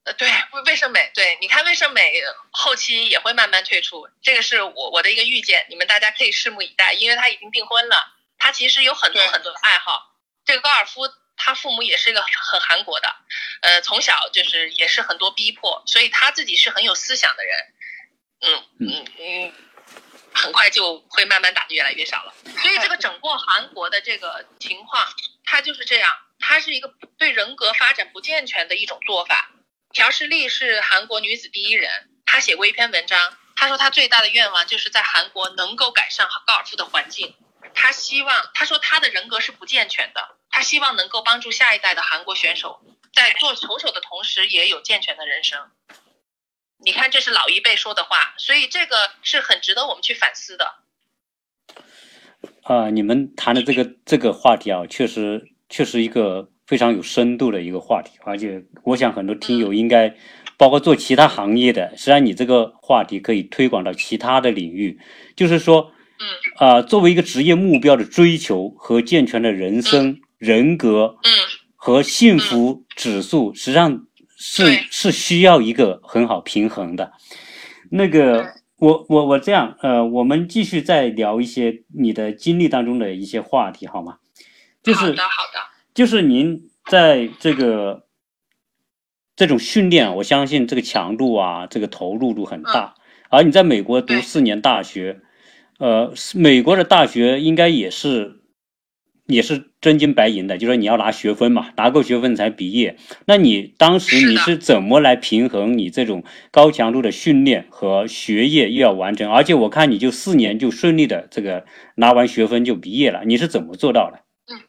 [0.04, 0.28] 呃，对，
[0.66, 10.16] 卫生美，对，你看卫生美后期也会慢慢退出，这个是我我的一个预见，你们大家可以拭目以待，因为他已经订婚了，他其实有很多很多的爱好。
[10.44, 13.14] 这个高尔夫，他父母也是一个很韩国的，
[13.60, 17.74] 呃，从小就是也是很多逼迫，所以他自己是很有思想的人。
[18.40, 19.54] 嗯嗯嗯，
[20.34, 22.34] 很快就会慢慢打的越来越少了。
[22.60, 25.06] 所以这个整个韩国的这个情况，
[25.44, 29.50] 它就是这样，它是一个对人格发展不健全的一种做法。
[29.92, 37.36] 朴世利是韩国女子第一人，她写过一篇文章，她说她最大的愿望就是在韩国能够改善高尔夫的环境。
[37.74, 42.80] 她希望，她说她的人格是不健全的，她希望能够帮助下一代的韩国选手
[43.14, 45.70] 在做球手的同时也有健全的人生。
[46.84, 50.66] 你看，这是老一辈说的话，所以这个是很值得我们去反思的。
[52.64, 60.12] 啊、你们谈的这个这个话题啊，确实确实一个非常有深度的一个话题，而且我想很多听友应该，
[60.56, 64.98] 包括做其他行业的，实际上你这个话题可以推广到其他的领域，
[65.36, 66.26] 就是说，嗯。
[66.56, 71.30] 啊、作为一个职业目标的追求和健全的人生、人格嗯。
[71.76, 74.06] 和幸福指数，实际上
[74.44, 77.12] 是是需要一个很好平衡的。
[77.90, 84.18] 那个，我我我这样，呃，我们继续再聊一些你的经历当中的一些话题，好吗？
[84.82, 85.60] 就是好的，好的，
[85.94, 88.06] 就是您在这个
[89.36, 92.94] 这种训练啊，我相信这个强度啊，这个投入度很大。
[93.28, 95.20] 而你在美国读四年大学，
[95.78, 98.41] 呃，美国的大学应该也是
[99.26, 102.96] 也是真金白银的，就是说你要拿学分嘛，拿够学分才毕业。
[103.26, 109.30] 那你当时你是怎么来平衡你这种高强度的训练和学业又要完成？
[109.30, 111.64] 而且我看你就四年就顺利的这个
[111.94, 114.18] 拿完学分就毕业了，你是怎么做到的？
[114.52, 114.60] 嗯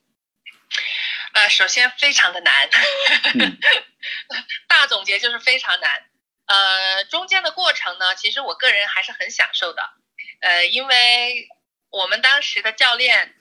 [1.33, 2.53] 呃，首先非常的难，
[3.33, 3.57] 嗯
[4.69, 5.89] 大总结就是非常难。
[6.45, 9.81] 呃，中间的过程呢，其实我个人还是很享受的。
[10.41, 11.47] 呃，因为
[11.89, 13.33] 我们当时的教练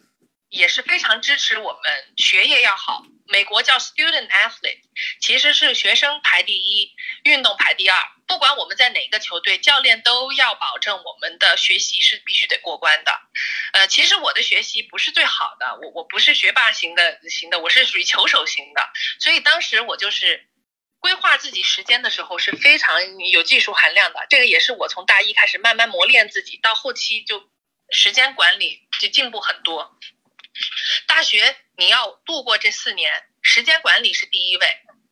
[0.53, 3.03] 也是非常支持我们学业要好。
[3.27, 4.83] 美国叫 student athlete，
[5.19, 6.95] 其实是学生排第一，
[7.25, 7.97] 运动排第二。
[8.27, 13.19] 不管我们在哪个球队，教练都要保证我们的学习是必须得过关的。
[13.73, 18.91] 呃，其实我的学习不是最好的，我我不是学霸型的型的，我是属于球手型的，
[19.21, 20.47] 所以当时我就是
[21.01, 24.27] 规划自己时间的时候是非常有技术含量的。
[24.29, 27.49] 这个也是我从大一开始慢慢磨练自己，到后期就
[27.91, 29.99] 时间管理就进步很多。
[31.07, 33.11] 大学你要度过这四年，
[33.43, 34.67] 时间管理是第一位，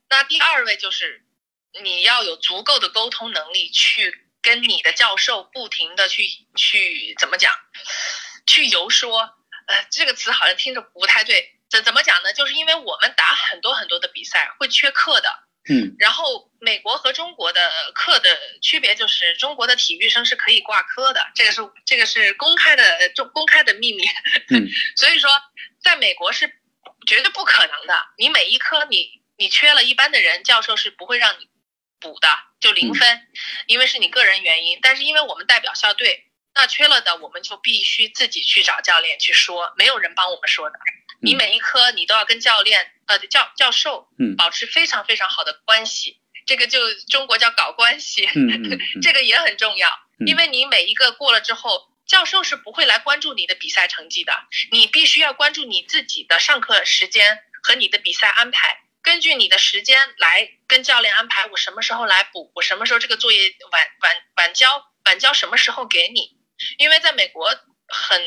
[0.09, 1.24] 那第二位就是
[1.82, 7.53] 你要有足够的沟通能力，去跟你的教授不停的去去怎么讲，
[8.47, 9.36] 去游说。
[9.66, 12.32] 呃，这个词好像听着不太对，怎怎么讲呢？
[12.32, 24.05] 就是因为我们打很多很多的比赛会缺课的，嗯然后美国和中国的课的区别就是，中国的体育生是可以挂科的，这个是这个是公开的中公开的秘密。
[24.51, 25.31] 嗯 所以说，
[25.83, 26.53] 在美国是
[27.07, 28.07] 绝对不可能的。
[28.18, 31.49] 你每一科你你缺了，一般的人教授是不会让你
[31.99, 32.29] 补的，
[32.61, 33.29] 就零分，
[33.66, 34.79] 因为是你个人原因。
[34.83, 36.30] 但是因为我们代表校队，
[36.61, 40.79] 那缺了的我们就必须自己去找教练去说，没有人帮我们说的。
[41.23, 44.37] 你每一科你都要跟教练呃教教授嗯。
[44.37, 48.29] 保持非常非常好的关系，这个就中国叫搞关系，
[49.01, 49.89] 这个也很重要，
[50.19, 50.27] 嗯。
[50.27, 54.35] 因为你每一个过了之后，教授是不会来关注你的比赛成绩的，
[54.71, 66.37] 你必须要关注你自己的上课时间和你的比赛安排，根据你的时间来跟教练安排我什么时候来补，我什么时候这个作业晚晚晚交，晚交什么时候给你，
[66.79, 67.49] 因为在美国
[67.89, 68.23] 很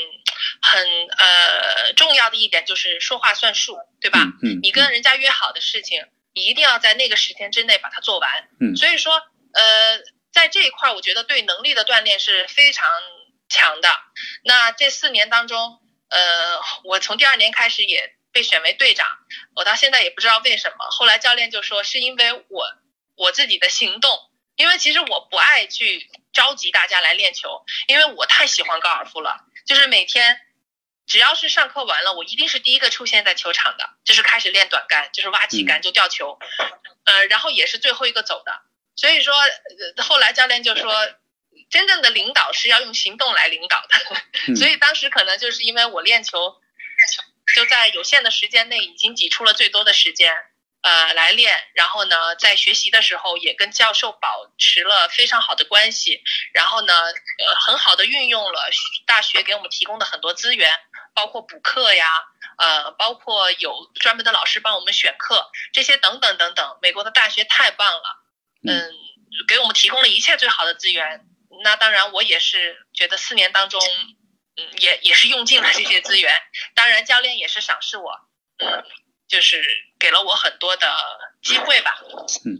[0.62, 4.20] 很呃重要的一点就是说话算数，对吧？
[4.42, 8.50] 嗯嗯，你跟人家约好的事情，你一定要在那个时间之内把它做完。
[8.60, 9.14] 嗯所以说，
[9.54, 10.00] 呃，
[10.32, 12.88] 在这一块儿，我觉得对能力的锻炼是非常
[13.50, 13.90] 强的。
[14.44, 15.80] 那这四年当中，
[16.10, 19.08] 呃，我从第二年开始也被选为队长，
[19.56, 20.88] 我到现在也不知道为什么。
[20.90, 22.66] 后来教练就说是因为我
[23.16, 24.12] 我自己的行动，
[24.56, 30.40] 因为其实我不爱去召集大家来练球，因为我太喜欢高尔夫了，就是每天。
[31.06, 36.40] 只要是上课完了，我一定是第一个出现在球场的，就是开始练短杆，就是挖起杆就吊球，
[37.04, 38.62] 呃，然后也是最后一个走的。
[38.96, 40.94] 所以说，呃后来教练就说，
[41.70, 44.22] 真正的领导是要用行动来领导的。
[44.48, 46.56] 嗯所以当时可能就是因为我练球，
[47.54, 50.34] 就在有限的时间内已经挤出了最多的时间，
[50.84, 51.60] 呃，来练。
[51.74, 56.22] 然后呢，在学习的时候也跟教授保持了非常好的关系，
[56.54, 58.70] 然后呢，呃，很好的运用了
[59.08, 60.72] 大学给我们提供的很多资源，
[61.16, 62.08] 包括补课呀，
[62.58, 66.78] 呃，包括有专门的老师帮我们选课，这些等等等等。
[66.82, 68.24] 美国的大学太棒了，
[68.68, 68.94] 嗯，
[69.48, 71.26] 给我们提供了一切最好的资源。
[71.64, 73.80] 那当然，我也是觉得四年当中，
[74.58, 76.34] 嗯，也也是用尽了这些资源。
[76.76, 78.20] 当然，教练也是赏识我，
[78.58, 78.84] 嗯，
[79.28, 79.64] 就是
[80.04, 80.86] 给了我很多的
[81.42, 81.96] 机会吧。
[82.44, 82.60] 嗯，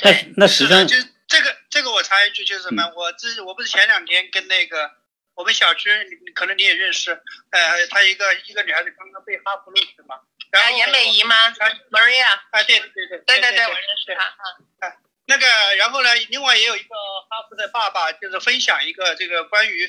[0.00, 0.96] 那那实际上就
[1.28, 2.82] 这个这个我插一句就是什么？
[2.96, 4.90] 我这我不是前两天跟那个
[5.34, 5.90] 我们小区
[6.34, 7.12] 可能你也认识，
[7.50, 10.16] 呃，她一个一个女孩子刚刚被哈佛录取嘛，
[10.50, 11.50] 然后严美仪吗
[11.90, 14.96] ？Maria 啊，对对对对对对对，我认识她啊。
[15.26, 16.94] 那个，然后呢，另外也有一个
[17.28, 19.86] 哈佛的爸爸，就是分享一个这个关于，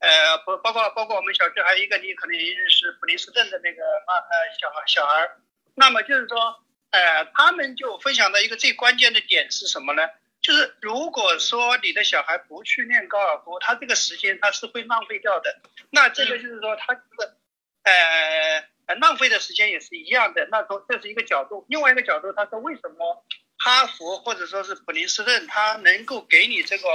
[0.00, 5.30] 呃，包包括包括我们小区还有一个你可能也认识普林斯顿的那个啊呃小孩小孩，
[5.74, 10.08] 那么就是说，呃，他们就分享的一个最关键的点是什么呢？
[10.40, 15.60] 就是如果说你的小孩不去练高尔夫，他这个时间他是会浪费掉的。
[15.90, 17.36] 那这个就是说他这个，
[17.84, 20.48] 呃，浪费的时间也是一样的。
[20.50, 23.24] 那说这是一个角度，另外一个角度，他说为什么？
[23.64, 26.88] 哈佛或者说是普林斯顿，他能够给你这个，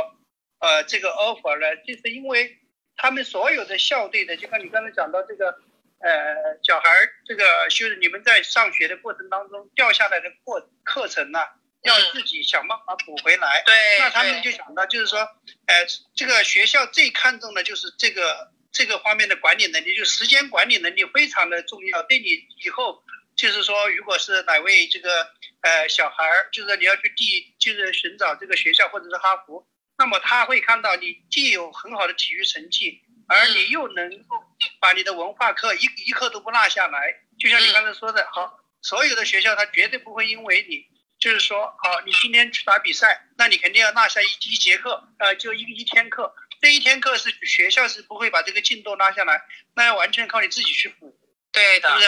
[0.60, 2.58] 呃，这个 offer 呢，就是因为
[2.98, 5.58] 他们所有的校队的，就像你刚才讲到这个，
[6.00, 11.40] 呃，小孩儿这个就是你们在上学的过程当中掉下来的过课程呢，
[11.84, 13.64] 要自己想办法补回来。
[13.66, 13.76] 对。
[14.00, 15.20] 那他们就想到，就是说，
[15.66, 15.86] 呃，
[16.16, 22.28] 这个学校最看重的就是这个这个方面的管理能力，就时间管理能力非常的重要，对你
[22.64, 23.04] 以后。
[23.36, 25.32] 就是说，如果是哪位这个
[25.62, 29.64] 呃小孩儿，就是你要去第，就是寻找这个学校或者是哈佛，
[30.00, 34.44] 那么他会看到你既有很好的体育成绩，而你又能够
[34.80, 37.14] 把你的文化课一一课都不落下来。
[37.40, 40.86] 就像你刚才说的，好，所有的学校他绝对不会因为你，
[41.20, 49.44] 就是说，好，你今天去打比赛，那你肯定要落下一一节课，呃，就一一天课，这一天课是学校是不会把这个进度拉下来，
[49.76, 51.20] 那要完全靠你自己去补。
[51.52, 52.08] 对的，是不是？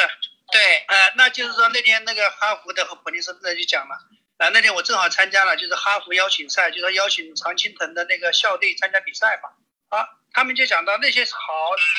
[0.52, 3.96] 对，呃，那就是说那天那个哈佛的和普林斯顿的就讲了，
[4.38, 9.50] 啊，那天我正好参加了，就是哈佛邀请赛，就是邀请常青藤的那个校队参加比赛嘛，
[9.96, 10.10] 啊，
[10.40, 11.42] 他们就讲到那些好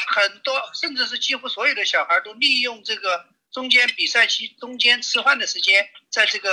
[0.07, 6.51] 很多，甚至是几乎所有的小孩都利用这个中间比赛期中间吃饭的时间，在这个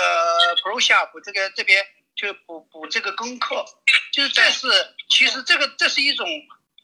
[0.58, 3.64] Pro Shop 这个这边就补补这个功课，
[4.12, 4.68] 就是这是
[5.10, 6.28] 其实这个这是一种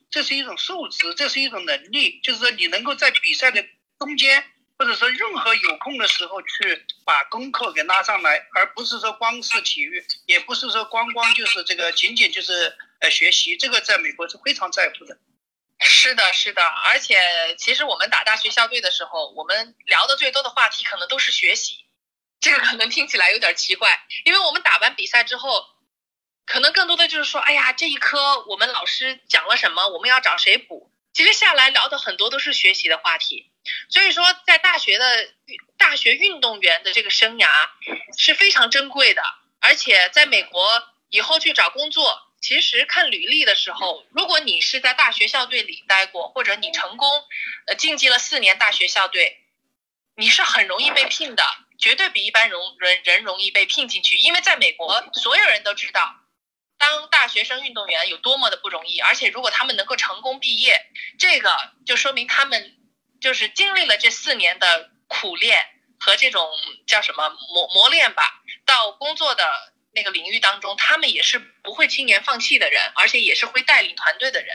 [0.09, 3.61] 这是一种素质，这是一种能力，就是说你能够在比赛的
[3.99, 4.45] 中间。
[4.75, 15.17] 或者说，任何有空的时候去把功课给拉上来，而不是说光是体育，也不是说光光就是这个仅仅就是呃学习，这个在美国是非常在乎的。
[15.79, 17.19] 是的，是的，而且
[17.57, 21.85] 其实我们打大学校队的时候，我们聊的最多的话题可能都是学习，
[22.39, 25.65] 这个可能听起来有点奇怪，因为我们打完比赛之后，
[26.45, 30.89] 可能更多的就是说，哎呀，这一科我们老师讲了什么，我们要找谁补。
[31.11, 33.51] 其实下来聊的很多都是学习的话题。
[33.89, 35.29] 所以说，在大学的
[35.77, 37.49] 大学运动员的这个生涯
[38.17, 39.21] 是非常珍贵的，
[39.59, 47.09] 而且在美国以后去找工作，其实看履历的时候，如果你是在大学校队里待过，或者你成功
[47.67, 49.37] 呃晋级了四年大学校队，
[50.17, 51.43] 你是很容易被聘的，
[51.79, 56.15] 绝对比一般容人人容易被聘进去，因为在美国所有人都知道，
[56.77, 60.85] 当大学生运动员有多么的不容易，而且如果他们能够成功毕业，
[61.17, 62.77] 这个就说明他们。
[63.21, 65.65] 就是经历了这四年的苦练
[65.97, 66.45] 和这种
[66.85, 74.49] 叫什么磨磨练吧，到工作的那个领域当中，他们也是不会轻言放弃的人，而且也是会带领团队的人。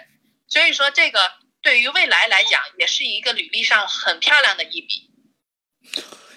[0.49, 1.19] 所以说，这个
[1.63, 5.11] 对于未来来讲，也是一个履历上很漂亮的一笔。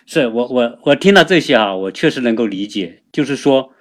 [0.05, 3.73] 是我我我听到这些啊，我确实能够理解，就是说。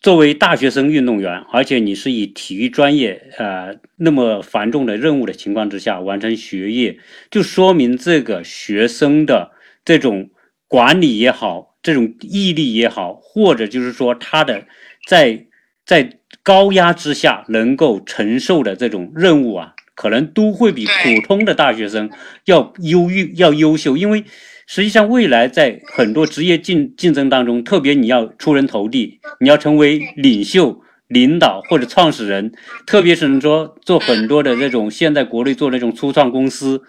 [0.00, 7.00] 作为大学生运动员，而且你是以体育专业，呃，那么繁重的任务的情况之下完成学业，
[7.32, 9.50] 就说明这个学生的
[9.84, 10.30] 这种
[10.68, 14.66] 管理也好，这种毅力也好，或者就是说他的
[15.06, 15.46] 在
[15.86, 22.10] 在高压之下能够承受的这种任务啊，可能都会比普通的大学生
[22.44, 24.24] 要优越要优秀，因为。
[24.70, 32.52] 实际上，未来在很多职业竞竞争当中，特别你要出人头地，你要成为领袖、领导或者创始人，
[32.86, 36.82] 特别是说做很多的这种现在国内做那种初创公司，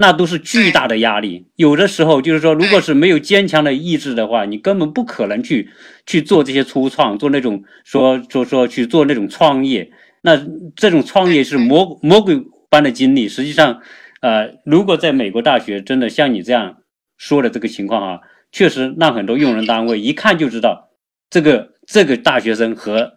[0.00, 1.46] 那都是巨大的压力。
[1.56, 5.68] 有的时候就是说，如果是没有坚强的意志的话，你根本不可能去
[6.06, 9.92] 去做这些初创，做那种说说说去做那种创业。
[10.22, 10.40] 那
[10.74, 13.28] 这种创业是魔魔鬼般的经历。
[13.28, 13.80] 实际上，
[14.22, 16.78] 呃，如果在美国大学真的像你这样。
[17.20, 18.20] 说的这个情况啊，
[18.50, 20.88] 确实让很多用人单位一看就知道，
[21.28, 23.12] 这个这个大学生和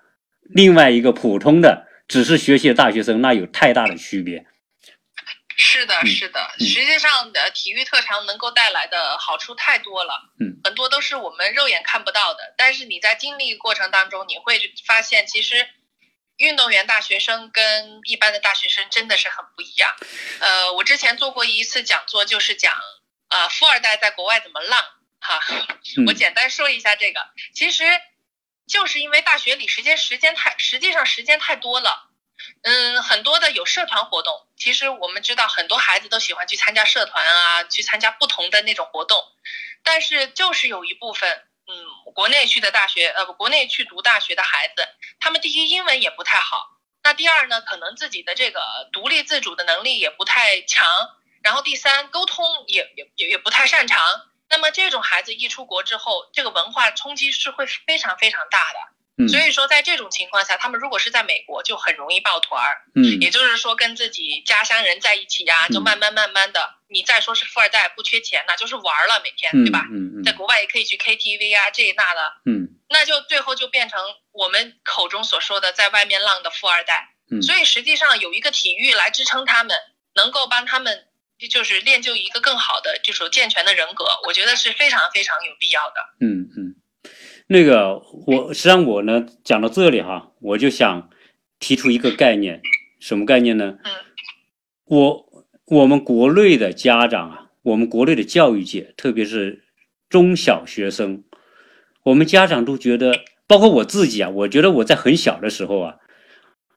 [0.50, 4.46] 另外一个普通的只是学习的大学生，那有太大的区别。
[5.66, 12.53] 是的，是的，实际上的体育特长能够带来的好处太多了，嗯，很多都是我们肉眼看不到的。
[12.57, 15.70] 但是你在经历过程当中，你会发现，其实
[16.36, 19.95] 运动员大学生跟一般的大学生真的是很不一样。
[20.41, 22.78] 呃，我之前做过一次讲座，就是讲
[23.30, 24.84] 呃富二代在国外怎么浪
[25.20, 25.39] 哈。
[26.05, 27.22] 我简单说一下这个，
[27.55, 27.86] 其实
[28.68, 32.09] 就是因为大学里时间时间太，实际上时间太多了。
[32.64, 39.24] 嗯，很多的有社团活动，其实我们知道很多孩子都喜欢去参加社团啊，去参加不同的那种活动，
[39.84, 41.48] 但是就是有一部分。
[41.66, 44.86] 嗯，国内去的大学，呃，国内去读大学的孩子，
[45.22, 48.60] 他们第一英文也不太好，那第二呢，可能自己的这个
[48.92, 50.86] 独立自主的能力也不太强，
[51.42, 54.04] 然后第三，沟通也也也也不太擅长。
[54.50, 58.80] 那么这种孩子一出国之后，这个文化冲击是会非常非常大的。
[59.30, 62.82] 所以说，在这种情况下，他们如果是在美国，就很容易抱团儿。
[62.95, 66.76] 嗯，也就是说，跟自己家乡人在一起呀，就慢慢慢慢的。
[66.89, 69.86] 你再说是富二代，不缺钱，那就是玩了，每天，对吧？
[69.91, 70.24] 嗯嗯。
[70.24, 72.34] 在国外也可以去 KTV 啊，这那的。
[72.45, 72.70] 嗯。
[72.89, 73.99] 那就最后就变成
[74.32, 77.14] 我们口中所说的在外面浪的富二代。
[77.32, 77.41] 嗯。
[77.43, 79.78] 所以实际上有一个体育来支撑他们，
[80.16, 81.07] 能够帮他们
[81.51, 85.95] 就是练就一个更好的就是健全的人格，我觉得是非常非常有必要的。
[86.20, 86.76] 嗯嗯。
[87.48, 91.10] 那个，我实际上我呢讲到这里哈，我就想
[91.60, 92.62] 提出一个概念，
[93.00, 93.78] 什么概念呢？
[93.84, 93.91] 嗯，
[94.86, 99.64] 我我们国内的家长啊，我们国内的教育界，特别是
[100.10, 101.24] 中小学生，
[102.04, 105.96] 我们家长都觉得，包括我自己啊，我觉得我在很小的时候啊，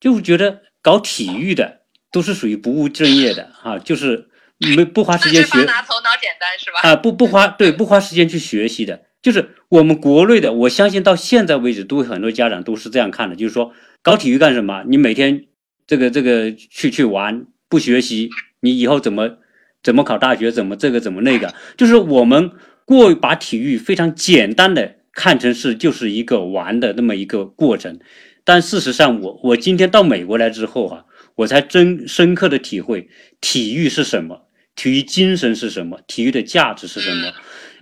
[0.01, 6.81] 就觉得搞体育的都是属于不务正业的哈，就是没不花时间学，拿头脑简单是吧？
[6.83, 9.06] 啊，不不花对不花时间去学习的。
[9.27, 14.85] 就是我们国内的，我相信到现在为止，都很多家长都是这样看的，就是说搞体育干什么？
[14.87, 15.47] 你每天
[15.85, 19.39] 这个这个去去玩，不学习，你以后怎么
[19.83, 20.53] 怎么考大学？
[20.53, 21.53] 怎么这个怎么那个？
[21.77, 22.53] 就是我们
[22.85, 27.99] 过于把体育非常简单的看成是就是一个玩的那么一个过程。
[28.45, 31.05] 但事实上，我我今天到美国来之后啊，
[31.35, 33.09] 我才真深刻的体会
[33.41, 34.47] 体育是什么，
[34.77, 37.33] 体育精神是什么，体育的价值是什么，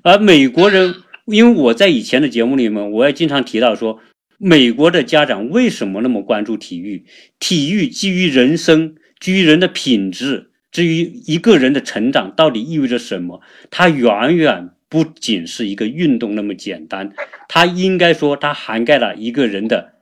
[0.03, 0.95] 而美国人。
[1.27, 4.01] 因为我在以前的节目里面，我也经常提到说，
[4.37, 7.07] 美国的家长为什么那么关注体育？
[7.39, 13.41] 体育基于人生，基于人的品质，至于一个人的成长到底意味着什么？
[13.71, 17.15] 它远远不仅是一个运动那么简单，
[17.49, 19.95] 它应该说它涵盖了一个人的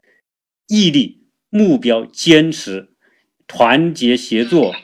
[0.66, 2.88] 毅力、目标、坚持、
[3.46, 4.74] 团结协作，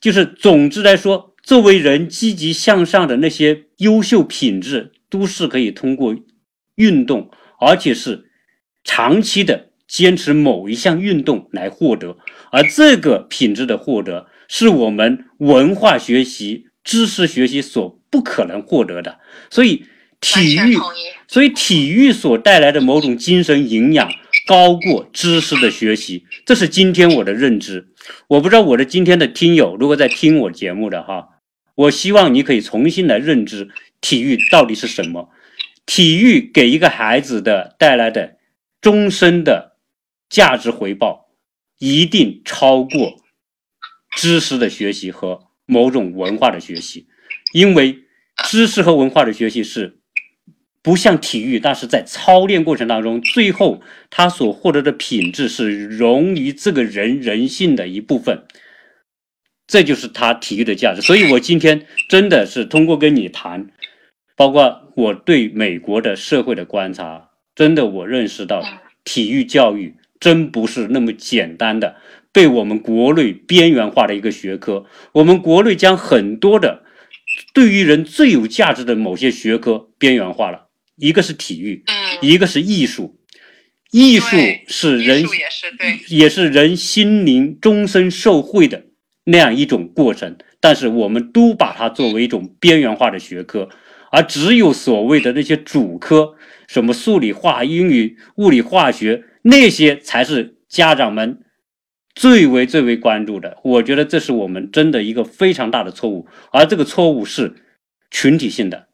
[0.00, 4.92] 就是总之来说，作为人积极向上的那些优秀品质。
[5.10, 6.16] 都是可以通过
[6.74, 7.30] 运动，
[7.60, 8.30] 而且是
[8.84, 12.16] 长期的坚持某一项运动来获得，
[12.50, 19.18] 而这个品质的获得是我们文化学习、知识学习所不可能获得的。
[19.50, 19.84] 所以
[20.20, 20.76] 体育，
[21.26, 24.10] 所以体育所带来的某种精神营养
[24.46, 27.88] 高过知识的学习，这是今天我的认知。
[28.28, 31.28] 我不知道我的今天的听友如果在听我节目的哈，
[31.74, 33.68] 我希望你可以重新来认知。
[34.00, 35.30] 体育到底是什么？
[35.86, 38.36] 体育给一个孩子的带来的
[38.80, 39.76] 终身的
[40.28, 41.30] 价值回报，
[41.78, 43.16] 一定超过
[44.14, 47.06] 知识的学习和某种文化的学习，
[47.54, 48.00] 因为
[48.44, 49.98] 知识和文化的学习是
[50.82, 53.80] 不像体育，但是在操练过程当中，最后
[54.10, 58.44] 他所获得的品质是融于这个人人性的一部分，
[59.66, 61.00] 这就是他体育的价值。
[61.00, 63.70] 所以我今天真的是通过跟你谈。
[64.38, 68.62] 包括我对美国的社会的观察，真的我认识到，
[69.02, 71.96] 体育教育真不是那么简单的
[72.32, 74.86] 被我们国内边缘化的一个学科。
[75.10, 76.84] 我们国内将很多的
[77.52, 81.82] 对于人最有价值的某些学科边缘化了，一个是体育，
[82.22, 83.18] 一个是艺术，
[83.90, 84.36] 艺术
[84.68, 85.24] 是人
[86.08, 88.84] 也是人心灵终身受惠的
[89.24, 93.68] 那样一种过程，但是我们都把它作为一种边缘化的学科。
[94.10, 96.34] 而只有所谓的那些主科，
[96.66, 101.40] 什么数理化、英语、物理、化学，那些才是家长们
[102.14, 103.58] 最为最为关注的。
[103.62, 107.54] 我觉得这是我们真的一个非常大的错误，而这个错误是
[108.10, 108.88] 群体性的，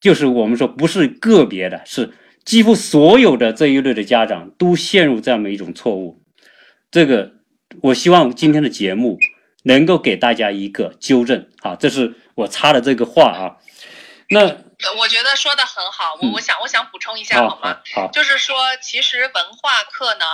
[0.00, 2.12] 就是我们说不是个别的，是
[2.44, 6.22] 几乎所有的这一类的家长都陷入这样的一种错误。
[6.90, 7.32] 这个，
[7.82, 9.18] 我希望今天的节目
[9.64, 11.46] 能够给大家一个纠正。
[11.62, 13.56] 啊，这是我插的这个话啊。
[14.30, 17.80] 那我觉得说的很好，我我想我想补充一下好吗？
[17.94, 20.26] 好，就是说其实文化课呢，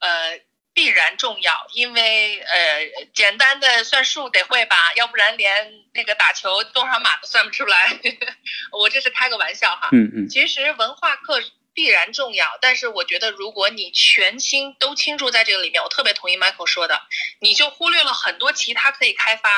[0.00, 0.40] 呃，
[0.74, 7.98] 必然重要，因为呃，简单的算术得会吧，要不然连那个打球多少码都算不出来。
[8.72, 9.88] 我这是开个玩笑哈。
[9.92, 10.28] 嗯嗯。
[10.28, 11.42] 其实文化课
[11.72, 17.00] 必然重要，但是我觉得如果你全心都倾注在这个里面，我特别同意 Michael 说的，
[17.40, 19.50] 你就忽略了很多其他可以开发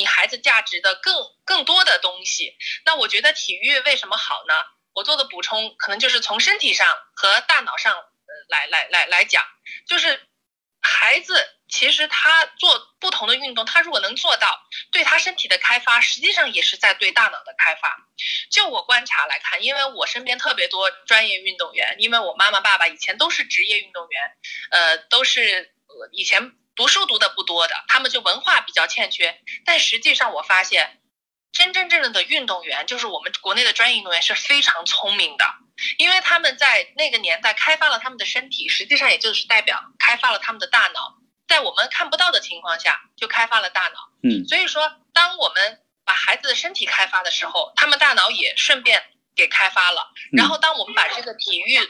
[0.00, 1.14] 你孩子价值的更
[1.44, 2.56] 更多的东西。
[2.86, 4.54] 那我觉得体育为什么好呢？
[4.94, 7.94] 我做的补充可能就是从身体上和大脑上
[8.48, 9.44] 来来来来讲，
[9.86, 10.26] 就是
[10.80, 18.08] 孩子其实他做不同的运动，他如果能做到对他身体的开发，实际上也是在对大脑的开发。
[18.50, 24.36] 就我观察来看，因为我身边特别多专业运动员，因为我妈妈爸爸以前都是职业运动员，
[24.70, 25.74] 呃，都是
[26.12, 29.38] 以前读书读的不多的，他们就文化比较欠缺。
[29.66, 30.96] 但实际上我发现。
[31.52, 35.44] 真真正正的运动员，就是我们国内的专业运动员是非常聪明的，
[35.98, 43.98] 因为他们在那个年代开发了他们的身体，实际上也就是代表开发了他们的大脑，在我们看不到的情况下就开发了大脑。
[44.22, 49.02] 嗯，所以说，当我们把孩子的身体开发的时候，他们大脑也顺便
[49.34, 50.12] 给开发了。
[50.30, 51.80] 然后，当我们把这个体育，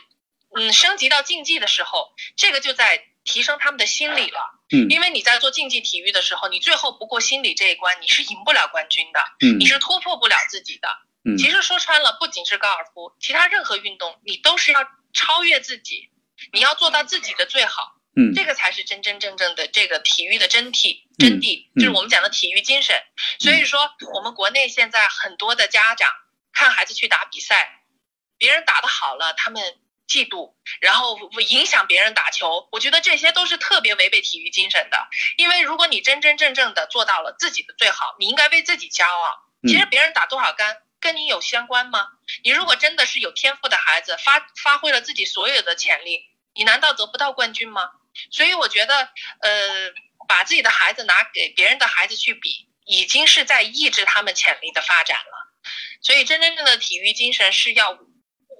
[0.56, 3.10] 嗯，升级到竞技的时候，这个就在。
[3.24, 10.88] 提升他们的心理了，嗯，因为你在做竞技体育的时候，你最后不过心理这一关，你是赢不了冠军的，嗯，你是突破不了自己的，
[11.24, 16.10] 嗯，其实说穿了，不仅是高尔夫，其他任何运动，你都是要超越自己，
[16.52, 22.97] 你要做到自己的最好，嗯，这个才是真真正正的这个体育的真谛，真谛就是我们讲的体育精神。
[23.38, 26.10] 所以说，我们国内现在很多的家长
[26.52, 27.84] 看孩子去打比赛，
[28.38, 29.62] 别人打得好了，他们。
[30.11, 31.16] 嫉妒，然后
[31.49, 35.09] 影响别人打球，我觉得这些都是特别违背体育精神的。
[35.37, 39.39] 因为如果你真真正正的做到了自己的最好，你应该为自己骄傲。
[39.69, 42.09] 其实别人打多少杆跟你有相关吗？
[42.43, 46.24] 你如果真的是有天赋的孩子，发发挥了自己所有的潜力，
[46.55, 47.89] 你难道得不到冠军吗？
[48.32, 49.11] 所以我觉得，
[49.43, 49.93] 呃，
[50.27, 55.55] 把自己的孩子拿给别人的孩子去比，已经是在抑制他们潜力的发展了。
[56.03, 57.97] 所以真真正的体育精神是要。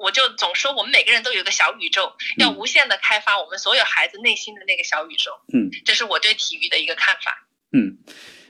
[0.01, 5.31] 我就总说，我们每个人都有个小宇宙，要无限的开发我们所有孩子内心的那个小宇宙。
[5.53, 7.47] 嗯，这是我对体育的一个看法。
[7.73, 7.99] 嗯，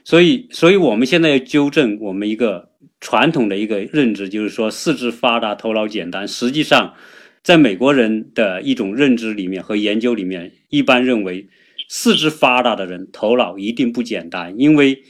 [0.05, 2.71] 所以，所以我们现在要纠正我们一个
[3.01, 6.27] 传统的一个认知，就是说四肢发达，头脑简单。
[6.27, 6.95] 实际上，
[7.43, 11.49] 在美国人的一种认知里面和研究里面，一般认为
[11.89, 15.03] 四肢发达的人头脑一定不简单，因为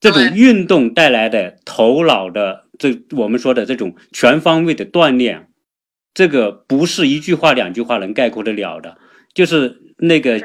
[0.00, 5.48] 这种运动带来的头脑的这我们说的这种全方位的锻炼。
[6.14, 8.98] 这个不是一句话两句话能概括得了的，
[9.32, 10.38] 就是那个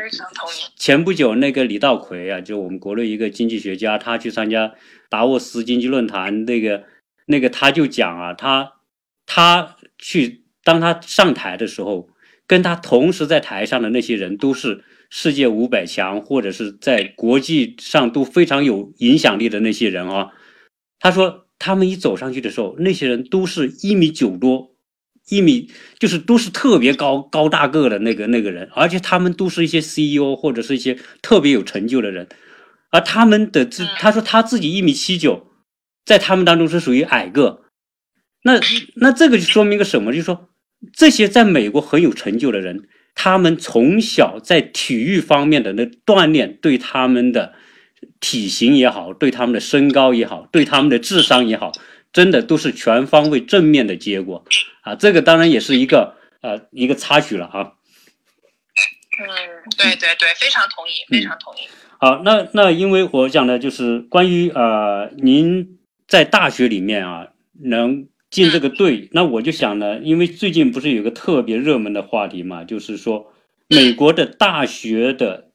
[0.78, 4.74] 前不久那个李稻葵啊，就我们国内一个经济学家，他去参加
[5.10, 6.84] 达沃斯经济论坛，那个
[7.26, 8.76] 那个他就讲啊，他
[9.26, 12.08] 他去当他上台的时候，
[12.48, 20.32] 跟他同时在台上的那些人都是世界五百强或者是在国际上都非常有影响力的那些人啊，
[21.00, 24.77] 他说他们一走上去的时候，那些人都是一米九多。
[25.30, 32.28] 一米就是都是特别高高大个的那个那个人，而且他们都是一些 CEO 或者是一些特别有成就的人，
[32.92, 35.48] 而他们的自他说他自己一米七九，
[36.06, 37.62] 在他们当中是属于矮个，
[38.44, 38.60] 那
[38.96, 40.12] 那这个就说明个什么？
[40.12, 40.50] 就是说
[40.94, 47.54] 这些在美国很有成就的人，他们从小在体育方面的那锻炼，对他们的
[48.22, 51.74] 体型也好，对他们的身高也好，对他们的智商也好。
[52.14, 54.44] 真的都是全方位正面的结果
[54.82, 54.96] 啊！
[54.96, 57.74] 这个当然也是一个呃一个插曲了啊。
[59.20, 59.28] 嗯，
[59.78, 61.68] 对对对，非常同意，非常同意。
[62.00, 67.28] 好，那那因为我讲的就是关于呃您在大学里面啊
[67.62, 73.34] 能进这个队，那我就想呢，因为最近不是有个特别热门的话题嘛，就是说
[73.68, 75.50] 美国的大学的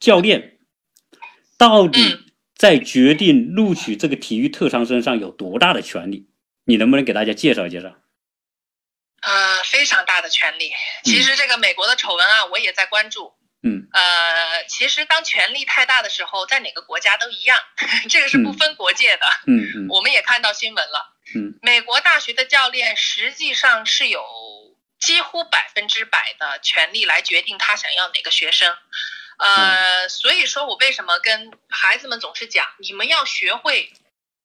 [0.00, 0.58] 教练
[1.56, 2.00] 到底。
[2.56, 6.28] 在决定录取这个体育特长生上有多大的权利？
[6.64, 7.94] 你能不能给大家介绍介绍？
[9.20, 10.72] 呃，非常大的权利。
[11.02, 13.34] 其实这个美国的丑闻啊，我也在关注。
[13.62, 13.88] 嗯。
[13.92, 17.56] 呃，其实当权力太大的时候，在哪个国家都一样，
[18.08, 19.26] 这个是不分国界的。
[19.46, 19.88] 嗯嗯。
[19.88, 21.16] 我们也看到新闻了。
[21.34, 21.58] 嗯。
[21.62, 24.22] 美国大学的教练实际上是有
[24.98, 28.74] 几乎百分之百的权利来决定他想要哪个学生。
[29.44, 33.92] 呃，所以说我为什么跟孩子们总是讲，你们要学会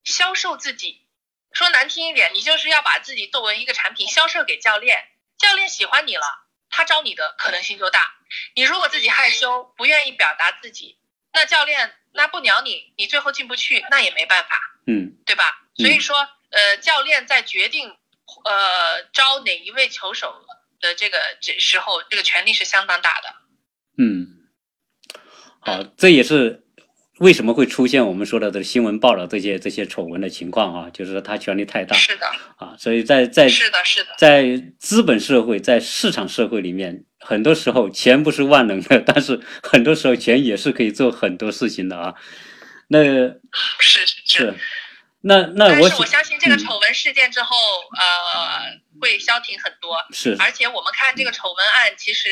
[0.04, 1.06] 销售自己。
[1.52, 5.08] 说难听一点，你就是要把自己作为一个产品销售给教练，
[5.38, 6.26] 教练喜欢你了，
[6.68, 8.14] 他招你的可能性就大。
[8.54, 10.98] 你如果自己害羞，不愿意表达自己，
[11.32, 15.62] 那教练那不鸟你，你最后进不去，那也没办法，嗯，对吧？
[15.76, 17.96] 所以说，呃，教练在决定
[18.44, 20.44] 呃招哪一位球手
[20.78, 23.34] 的这个这时候，这个权力是相当大的，
[23.96, 24.36] 嗯。
[25.60, 26.64] 好，这也是
[27.18, 30.90] 为什么会出现我们说的这新闻报道这些这些丑闻的情况啊？
[30.90, 32.26] 就是说他权力太大，是的，
[32.56, 42.14] 啊，所以在在是的，是的，在资本社会，在市场社会里面，很多时候钱不是万能的， 但是很多时候钱也是可以做很多事情的啊。
[42.88, 44.54] 那是是，
[45.20, 47.54] 那那我但是我相信这个丑闻事件之后，
[47.98, 49.98] 呃，会消停很多。
[50.10, 52.30] 是，而且我们看这个丑闻案，其实。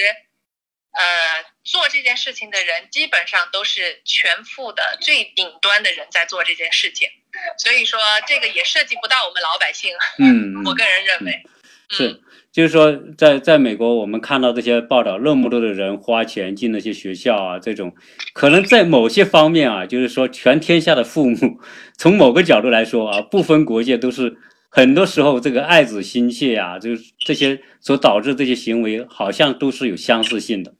[0.99, 7.09] 呃，做这件事情的人基本上都是全副的最顶端的人在做这件事情，
[7.57, 9.93] 所以说这个也涉及不到我们老百姓。
[10.19, 11.41] 嗯， 我个人认为
[11.89, 12.21] 是，
[12.51, 17.95] 就是说，在在美国，我们看到这些报道，那么多的人花钱进那些学校啊，这种
[18.33, 21.61] 可能在某些方面啊，就是说，全天下的父母，
[21.97, 24.37] 从某个角度来说啊，不分国界，都是
[24.69, 30.75] 很多时候这个爱子心切啊，就是这些所导致这些行为，好像都是有相似性的。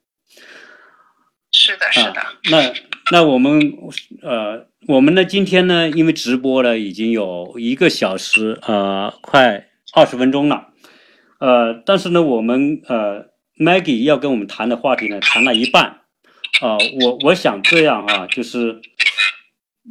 [1.61, 2.21] 是的，是的。
[2.53, 2.73] 那
[3.11, 3.61] 那我们
[4.23, 10.69] 呃，我们呢今天呢，因为直播了已经有一个小时呃，快二十分钟了，
[11.41, 13.27] 呃，但是呢，我们呃
[13.59, 16.03] ，Maggie 要跟我们谈的话题呢，谈了一半，
[16.61, 18.81] 啊，我我想这样啊，就是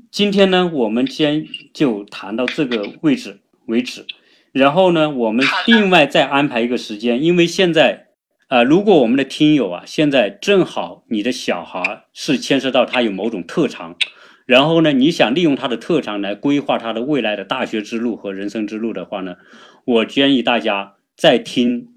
[0.10, 4.06] 今天呢，我们先就谈到这个位置为止，
[4.54, 8.07] 然后呢，我们另外再安排一个时间，因为现在。
[8.48, 13.98] 啊，如果我们的听友啊，现在正好你的小孩是牵涉到他有某种特长，
[14.46, 19.36] 然后呢，你想利用他的特长来规划他的未来的大学之路和人生之路的话呢，
[19.84, 21.90] 我建议大家再听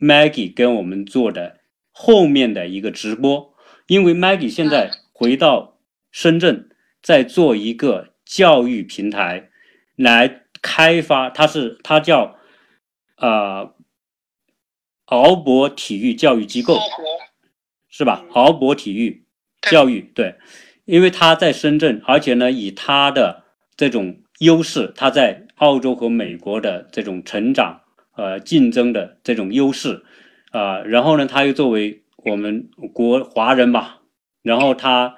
[0.00, 1.58] Maggie 跟我们做的
[1.92, 3.54] 后面的一个直播，
[3.86, 5.78] 因为 Maggie 现在回到
[6.10, 6.68] 深圳，
[7.00, 9.50] 在做一个教育平台
[9.94, 12.38] 来开发，他是他叫
[13.14, 13.75] 啊。
[15.06, 16.78] 敖博体育教育机构
[17.88, 18.24] 是吧？
[18.32, 19.24] 敖博体育
[19.70, 20.34] 教育对，
[20.84, 23.44] 因为他在深圳，而且呢，以他的
[23.76, 27.80] 这种优势，他在澳洲和美国的这种成长
[28.16, 30.02] 呃竞争的这种优势
[30.50, 34.00] 啊，然后呢，他又作为我们国华人吧，
[34.42, 35.16] 然后他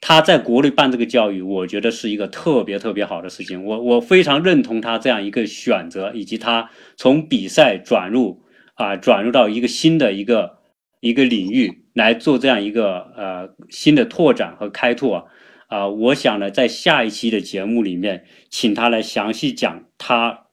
[0.00, 8.42] 他在国内办这个教育，我觉得是一个特别特别好的事情，我我非常认同他这样一个选择，以及他从比赛转入。
[8.82, 10.58] 啊，转入到一个新的一个
[11.00, 15.28] 一个领域来做这样一个呃新的拓展和开拓
[15.68, 20.46] 啊，我想呢，在下一期的节目里面，请他来详细讲他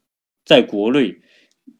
[0.46, 1.22] 在国内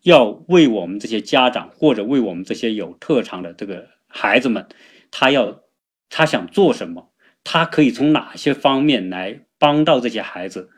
[0.02, 4.68] 要为我们这些家长或者为我们这些有特长的这个孩子们，
[5.12, 5.62] 他要
[6.10, 7.12] 他想做什么，
[7.44, 10.70] 他可以从哪些方面来帮到这些孩子。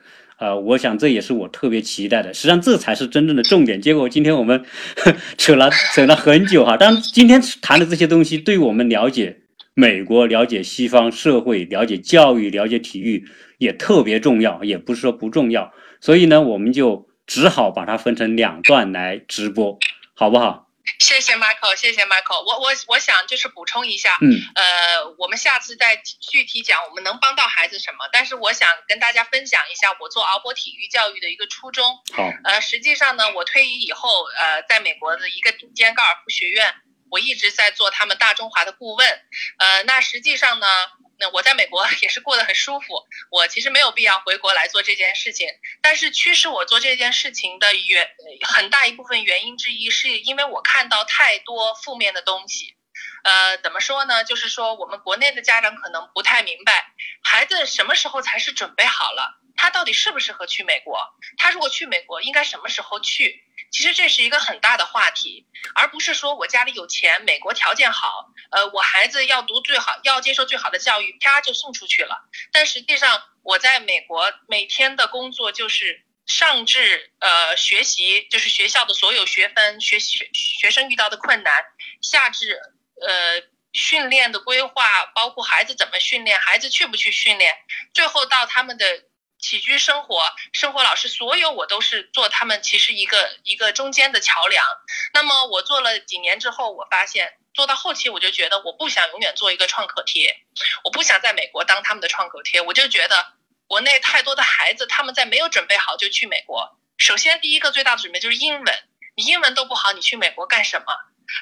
[0.42, 2.34] 呃，我想这也是我特别期待的。
[2.34, 3.80] 实际上，这才是真正的重点。
[3.80, 4.66] 结果今天我们
[5.38, 6.76] 扯了扯了很久哈。
[6.76, 9.42] 当然，今天谈的这些东西，对我们了解
[9.76, 13.24] 美国、了解西方社会、了解教育、了解体育
[13.60, 15.72] 也特别重要，也不是说不重要。
[16.00, 19.78] 所以呢，我们就只好把它分成两段来直播，
[20.16, 20.71] 好不好？
[21.00, 22.44] 谢谢 Michael，谢谢 Michael。
[22.44, 28.10] 我我我想就是补充一下，嗯，呃，我们下次再具体讲我们能帮到孩子什么。
[28.12, 32.00] 但是我想跟大家分享一下我做敖博体育教育的一个初衷。
[32.14, 36.74] 好，呃，实际上呢，我退役以后，呃，在美国的一个顶尖高尔夫学院，
[37.10, 39.08] 我一直在做他们大中华的顾问。
[39.60, 40.68] 呃，那实际上呢。
[41.30, 45.48] 我在美国也是过得很舒服，我其实没有必要回国来做这件事情。
[45.82, 48.10] 但是驱使我做这件事情的原
[48.44, 52.76] 很大一部分原因之一，是因为我看到太多负面的东西。
[53.24, 54.24] 呃，怎么说呢？
[54.24, 56.94] 就是说我们国内的家长可能不太明白，
[57.24, 60.98] 孩子什么时候才是准备好了，他到底适不适合去美国？
[61.38, 63.44] 他如果去美国，应该什么时候去？
[63.72, 72.28] 其实这是一个很大的话题，而不是说我家里有钱，美国条件好，呃，我孩子要读最好，要接受最好的教育，啪就送出去了。
[72.52, 81.54] 但实际上，我在美国每天的工作就是上至呃学习，就是学校的所有学分，学学学生遇到的困难，
[82.02, 82.60] 下至
[83.00, 83.44] 呃
[83.74, 87.56] 训练的规划，包括孩子怎么训练，孩子去不去训练，
[87.94, 89.04] 最后到他们的。
[89.42, 90.22] 起居生活，
[90.54, 94.64] 生活老师，所有我都是做他们其实一个一个中间的桥梁。
[95.14, 100.38] 那么我做了几年之后，我发现做到后期，我就觉得我不想永远做一个创可贴，
[100.84, 102.62] 我不想在美国当他们的创可贴。
[102.62, 103.34] 我就觉得
[103.68, 106.78] 国内太多的孩子，他们在没有准备好就去美国。
[106.98, 108.84] 首先第一个最大的准备就是英文，
[109.16, 110.86] 你英文都不好，你去美国干什么？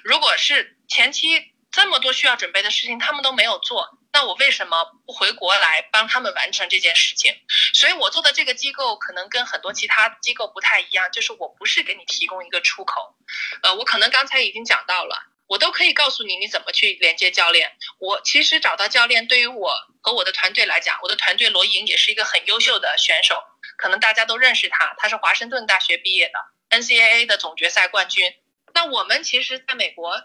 [0.04, 3.99] 如果是前期这么多需要准备的事情，他们都没有做。
[4.12, 7.36] 那我为什么不回国来帮他们完成这件事情？
[7.74, 13.16] 所以我做的这个机构可能跟很多其他机构不太一样，就是我不是给你提供一个出口，
[13.62, 17.72] 呃，我可能刚才已经讲到了，我都可以告诉你你怎么去连接教练。
[18.00, 23.44] 我其实找到教练，对于我和我的团队来讲，我的团队罗莹也是一个很优秀的选手，
[23.78, 28.34] 可能大家都认识他，他是华盛顿大学毕业的，NCAA 的总决赛冠军。
[28.74, 30.24] 那我们其实在美国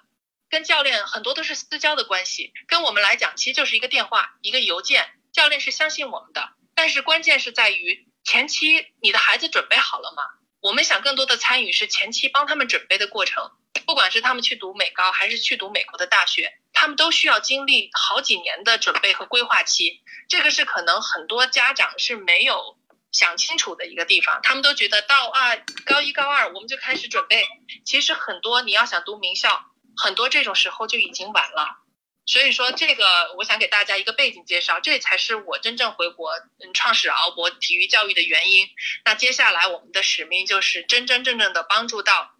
[0.50, 6.50] 跟教练很多都是私交的关系，跟我们来讲其实就是一个电话、一个邮件，教练是相信我们的。
[6.74, 10.22] 但是关键是在于前期你的孩子准备好了吗？
[10.60, 13.50] 我们想更多的参与是前期帮他们准备的过程。
[13.86, 20.00] 不管是他们去读美高，还是去读美国的大学，他们都需要经历好几年的准备和规划期。
[20.26, 22.78] 这个是可能很多家长是没有
[23.12, 24.40] 想清楚的一个地方。
[24.42, 27.46] 他们都觉得到啊高一高二我们就开始准备，
[27.84, 29.66] 其实很多你要想读名校，
[29.96, 31.82] 很多这种时候就已经晚了。
[32.26, 38.66] 所以说这个我想给大家一个背景介绍，这才是我真正回国嗯创始敖博体育教育的原因。
[39.04, 42.30] 那接下来我们的使命就是真真正正的帮助到。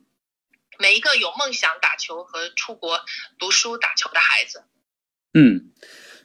[0.77, 3.05] 每一个有梦想打球和出国
[3.39, 4.65] 读书打球的孩子，
[5.33, 5.71] 嗯，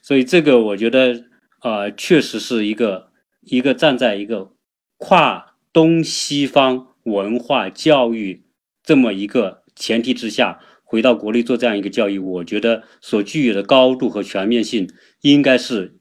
[0.01, 1.26] 所以这个我觉得，
[1.61, 3.11] 呃，确实是一个
[3.41, 4.53] 一个站在一个
[4.97, 8.43] 跨东西方文化教育
[8.84, 10.60] 这么一个前提之下，
[10.90, 14.91] 回到国内做这样一个教育，我觉得所具有的高度和全面性，
[15.22, 15.99] 应该是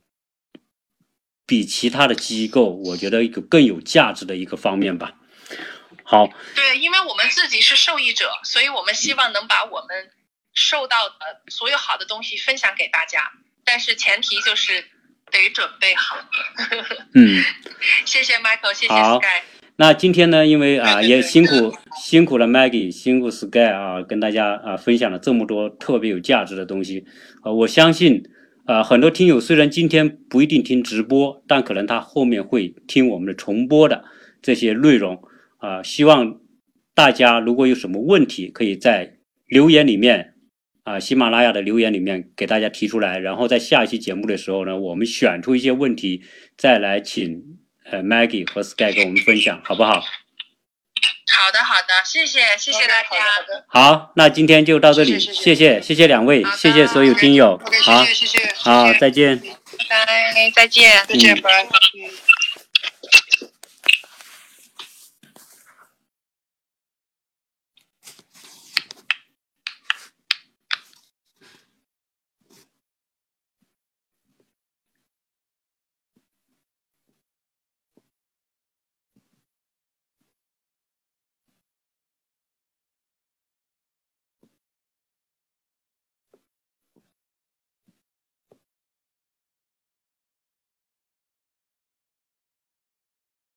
[1.46, 5.12] 比其他的机构，我觉得一个更有价值的一个方面吧。
[6.04, 10.10] 好，对，因为我们自己是受益者，所以我们希望能把我们
[10.54, 13.30] 受到的所有好的东西分享给大家，
[13.66, 14.86] 但是前提就是
[15.30, 16.16] 得准备好。
[17.12, 17.44] 嗯，
[18.06, 19.57] 谢谢 Michael，谢谢 Sky。
[19.80, 21.72] 那今天呢，因为啊也辛苦
[22.02, 27.04] 辛苦了 Maggie，辛苦 Sky 啊，跟大家啊分享了这么多特别有价值的东西。
[27.44, 28.24] 呃，我相信
[28.64, 34.02] 啊很多听友虽然今天不一定听直播，但可能他后面会听我们的重播的
[34.42, 35.22] 这些内容。
[35.58, 36.40] 啊，希望
[36.92, 40.34] 大家如果有什么问题，可以在留言里面，
[40.82, 46.22] 啊，喜马拉雅的留言里面给大家提出来，然后在下一期节目的时候呢，我们选出一些问题，
[46.56, 47.44] 再来请
[47.90, 50.00] 呃 Maggie 和 Sky 跟我们分享，好不好？
[50.00, 53.08] 好的，好的，谢谢，谢谢大家。
[53.68, 59.38] 好，那今天就到这里，谢谢，谢谢两位，谢谢所有听友，好，谢谢，谢谢，好，再见，
[59.88, 61.68] 拜拜，再见，再见，拜拜。